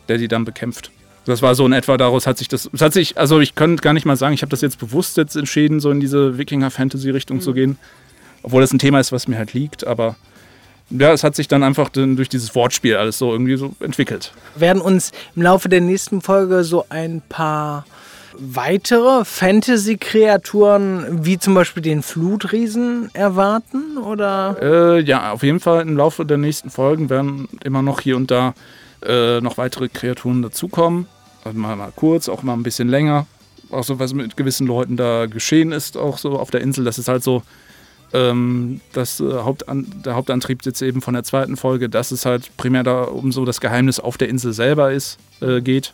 [0.09, 0.91] der die dann bekämpft.
[1.25, 3.83] Das war so in etwa, daraus hat sich das, es hat sich, also ich könnte
[3.83, 7.41] gar nicht mal sagen, ich habe das jetzt bewusst jetzt entschieden, so in diese Wikinger-Fantasy-Richtung
[7.41, 7.77] zu gehen.
[8.43, 10.17] Obwohl das ein Thema ist, was mir halt liegt, aber
[10.91, 14.33] ja, es hat sich dann einfach dann durch dieses Wortspiel alles so irgendwie so entwickelt.
[14.57, 17.85] werden uns im Laufe der nächsten Folge so ein paar
[18.37, 23.99] weitere Fantasy-Kreaturen, wie zum Beispiel den Flutriesen, erwarten?
[23.99, 24.57] Oder?
[24.61, 28.31] Äh, ja, auf jeden Fall im Laufe der nächsten Folgen werden immer noch hier und
[28.31, 28.55] da
[29.05, 31.07] äh, noch weitere Kreaturen dazukommen.
[31.45, 33.27] Also mal, mal kurz, auch mal ein bisschen länger.
[33.71, 36.85] Auch so, was mit gewissen Leuten da geschehen ist, auch so auf der Insel.
[36.85, 37.43] Das ist halt so
[38.13, 42.57] ähm, das, äh, Hauptan der Hauptantrieb jetzt eben von der zweiten Folge, dass es halt
[42.57, 45.93] primär da um so das Geheimnis auf der Insel selber ist, äh, geht.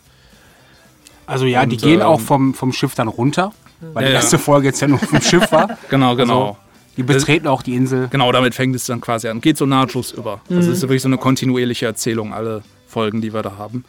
[1.26, 4.12] Also ja, die Und, gehen ähm, auch vom, vom Schiff dann runter, weil Ja, die
[4.14, 4.20] ja.
[4.20, 5.78] erste Folge jetzt ja nur vom Schiff war.
[5.90, 6.42] Genau, genau.
[6.42, 6.56] Also,
[6.96, 8.08] die betreten auch die Insel.
[8.08, 9.40] Genau, damit fängt es dann quasi an.
[9.40, 10.40] Geht so nahtlos über.
[10.48, 13.84] Also es ist wirklich so eine kontinuierliche Erzählung, alle Folgen, die wir da haben.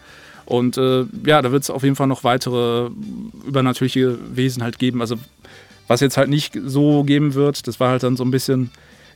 [0.46, 2.90] Und äh, ja, da wird es auf jeden Fall noch weitere
[3.48, 5.02] übernatürliche Wesen halt geben.
[5.02, 5.18] Also
[5.88, 8.72] was jetzt halt nicht so geben wird, das war halt dann so ein bisschen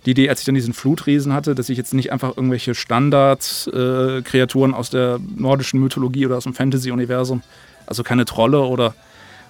[0.06, 4.72] die Idee, als ich dann diesen Flutriesen hatte, dass ich jetzt nicht einfach irgendwelche Standard-Kreaturen
[4.72, 7.42] äh, aus der nordischen Mythologie oder aus dem Fantasy-Universum,
[7.90, 8.94] also keine Trolle oder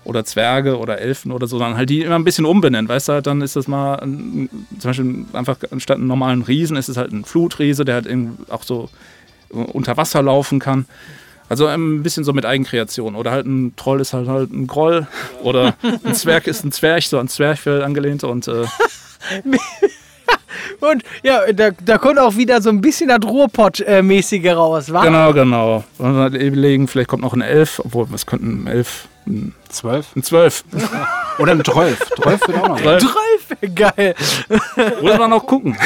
[0.05, 2.87] oder Zwerge oder Elfen oder so, sondern halt die immer ein bisschen umbenennen.
[2.87, 4.49] Weißt du, halt, dann ist das mal ein,
[4.79, 8.07] zum Beispiel einfach anstatt einem normalen Riesen ist es halt ein Flutriese, der halt
[8.49, 8.89] auch so
[9.49, 10.85] unter Wasser laufen kann.
[11.49, 13.15] Also ein bisschen so mit Eigenkreation.
[13.15, 15.07] Oder halt ein Troll ist halt halt ein Groll.
[15.41, 18.23] Oder ein Zwerg ist ein Zwerg, so an Zwerchfell angelehnt.
[18.23, 18.65] Und äh,
[20.79, 25.03] Und ja, da, da kommt auch wieder so ein bisschen das Ruhrpott-mäßige raus, wa?
[25.03, 25.83] genau, genau.
[25.97, 29.07] Und dann überlegen, vielleicht kommt noch ein Elf, obwohl was könnten ein Elf?
[29.27, 30.07] Ein, Zwölf.
[30.15, 30.63] ein Zwölf.
[31.37, 31.99] Oder ein Drolf.
[32.15, 32.79] Drolf wird auch noch.
[32.79, 32.99] Zwölf.
[33.61, 34.15] Drei, geil.
[35.01, 35.77] Muss man noch gucken.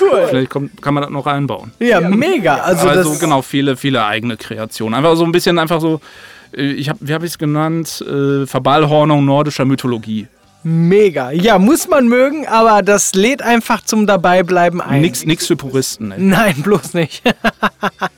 [0.00, 0.26] Cool.
[0.28, 1.72] Vielleicht kommt, kann man das noch einbauen.
[1.80, 2.56] Ja, mega.
[2.56, 4.94] Also, Also das, genau, viele, viele eigene Kreationen.
[4.94, 6.00] Einfach so ein bisschen einfach so,
[6.56, 8.04] äh, ich hab, wie habe ich es genannt?
[8.06, 10.28] Äh, Verballhornung nordischer Mythologie.
[10.64, 11.30] Mega.
[11.30, 15.02] Ja, muss man mögen, aber das lädt einfach zum Dabeibleiben ein.
[15.02, 16.12] Nix, nix für Puristen.
[16.12, 16.20] Ey.
[16.20, 17.22] Nein, bloß nicht.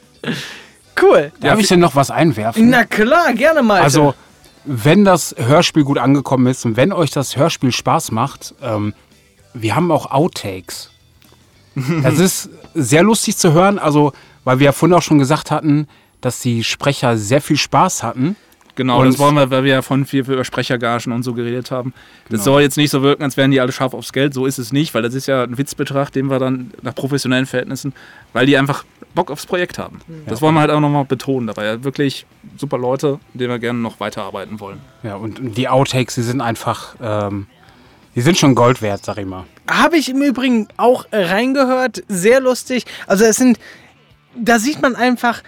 [1.03, 1.33] cool.
[1.41, 2.71] Darf ich denn noch was einwerfen?
[2.71, 3.83] Na klar, gerne mal.
[3.83, 4.15] Also,
[4.65, 8.95] wenn das Hörspiel gut angekommen ist und wenn euch das Hörspiel Spaß macht, ähm,
[9.55, 10.91] wir haben auch Outtakes.
[12.03, 14.13] Das ist sehr lustig zu hören, also
[14.45, 15.89] weil wir ja vorhin auch schon gesagt hatten,
[16.23, 18.37] dass die Sprecher sehr viel Spaß hatten.
[18.77, 21.71] Genau, Und- das wollen wir, weil wir ja von viel über Sprechergagen und so geredet
[21.71, 21.93] haben.
[22.29, 22.37] Genau.
[22.37, 24.35] Das soll jetzt nicht so wirken, als wären die alle scharf aufs Geld.
[24.35, 27.47] So ist es nicht, weil das ist ja ein Witzbetrag, den wir dann nach professionellen
[27.47, 27.95] Verhältnissen,
[28.33, 30.01] weil die einfach Bock aufs Projekt haben.
[30.27, 31.65] Das wollen wir halt auch nochmal betonen dabei.
[31.65, 32.27] Ja, wirklich
[32.59, 34.79] super Leute, mit denen wir gerne noch weiterarbeiten wollen.
[35.03, 37.47] Ja, und die Outtakes, die sind einfach, ähm,
[38.15, 39.45] die sind schon Gold wert, sag ich mal.
[39.71, 42.03] Habe ich im Übrigen auch reingehört.
[42.09, 42.85] Sehr lustig.
[43.07, 43.59] Also es sind,
[44.39, 45.43] da sieht man einfach,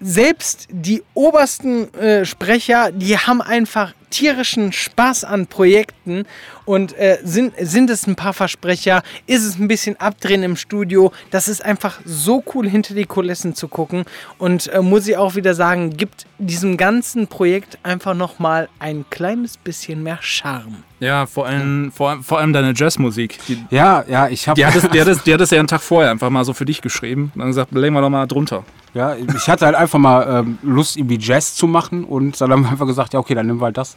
[0.00, 6.24] selbst die obersten äh, Sprecher, die haben einfach tierischen Spaß an Projekten
[6.64, 11.12] und äh, sind, sind es ein paar Versprecher, ist es ein bisschen abdrehen im Studio.
[11.30, 14.04] Das ist einfach so cool, hinter die Kulissen zu gucken
[14.38, 19.56] und äh, muss ich auch wieder sagen, gibt diesem ganzen Projekt einfach nochmal ein kleines
[19.56, 20.82] bisschen mehr Charme.
[21.00, 23.38] Ja, vor allem, vor, vor allem deine Jazzmusik.
[23.48, 25.58] Die, Ja, ja, ich habe die, hat es, die, hat es, die hat es ja
[25.58, 27.32] einen Tag vorher einfach mal so für dich geschrieben.
[27.34, 28.64] Und dann gesagt, legen wir doch mal drunter.
[28.92, 32.62] Ja, ich hatte halt einfach mal ähm, Lust, irgendwie Jazz zu machen und dann haben
[32.62, 33.96] wir einfach gesagt, ja, okay, dann nehmen wir halt das.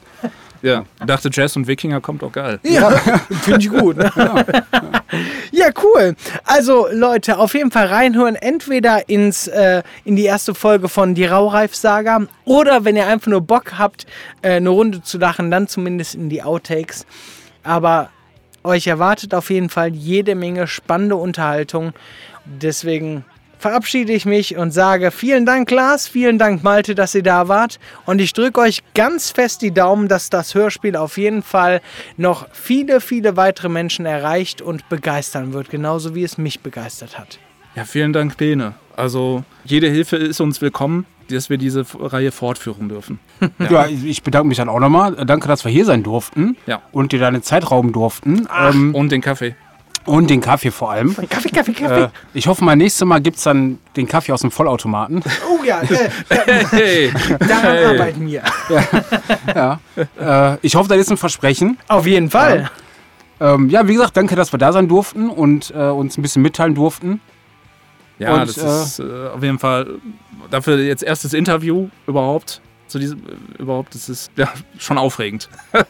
[0.64, 2.58] Ja, dachte Jazz und Wikinger kommt auch geil.
[2.64, 2.90] Ja,
[3.42, 3.98] finde ich gut.
[3.98, 4.12] Ne?
[5.52, 5.68] Ja.
[5.84, 6.16] cool.
[6.46, 11.26] Also Leute, auf jeden Fall reinhören, entweder ins, äh, in die erste Folge von Die
[11.26, 14.08] Raureif-Saga oder wenn ihr einfach nur Bock habt,
[14.42, 17.06] äh, eine Runde zu lachen, dann zumindest in die Outtakes.
[17.64, 18.10] Aber
[18.64, 21.94] euch erwartet auf jeden Fall jede Menge spannende Unterhaltung.
[22.46, 23.26] Deswegen
[23.68, 27.80] verabschiede ich mich und sage vielen Dank, Lars, vielen Dank, Malte, dass ihr da wart.
[28.06, 31.80] Und ich drücke euch ganz fest die Daumen, dass das Hörspiel auf jeden Fall
[32.18, 37.40] noch viele, viele weitere Menschen erreicht und begeistern wird, genauso wie es mich begeistert hat.
[37.76, 38.74] Ja, vielen Dank, Bene.
[38.98, 43.20] Also, jede Hilfe ist uns willkommen, dass wir diese Reihe fortführen dürfen.
[43.70, 45.16] Ja, ich ich bedanke mich dann auch nochmal.
[45.26, 46.82] Danke, dass wir hier sein durften Ja.
[46.92, 48.46] und dir deine Zeit rauben durften.
[48.62, 49.56] Ähm, Und den Kaffee.
[50.06, 51.16] Und den Kaffee vor allem.
[51.30, 52.04] Kaffee, Kaffee, Kaffee.
[52.04, 55.24] Äh, ich hoffe, mal nächstes Mal gibt es dann den Kaffee aus dem Vollautomaten.
[55.50, 56.10] oh ja, äh,
[56.72, 57.12] Hey!
[57.40, 57.86] daran Hey.
[57.86, 58.44] arbeiten wir.
[59.56, 59.80] ja.
[60.54, 61.78] äh, ich hoffe, das ist ein Versprechen.
[61.88, 62.70] Auf jeden Fall.
[63.40, 66.42] Ähm, ja, wie gesagt, danke, dass wir da sein durften und äh, uns ein bisschen
[66.42, 67.20] mitteilen durften.
[68.20, 69.88] Ja, Und, das äh, ist äh, auf jeden Fall
[70.52, 72.62] dafür jetzt erstes Interview überhaupt.
[72.88, 74.48] Zu diesem, äh, überhaupt, das ist ja
[74.78, 75.50] schon aufregend.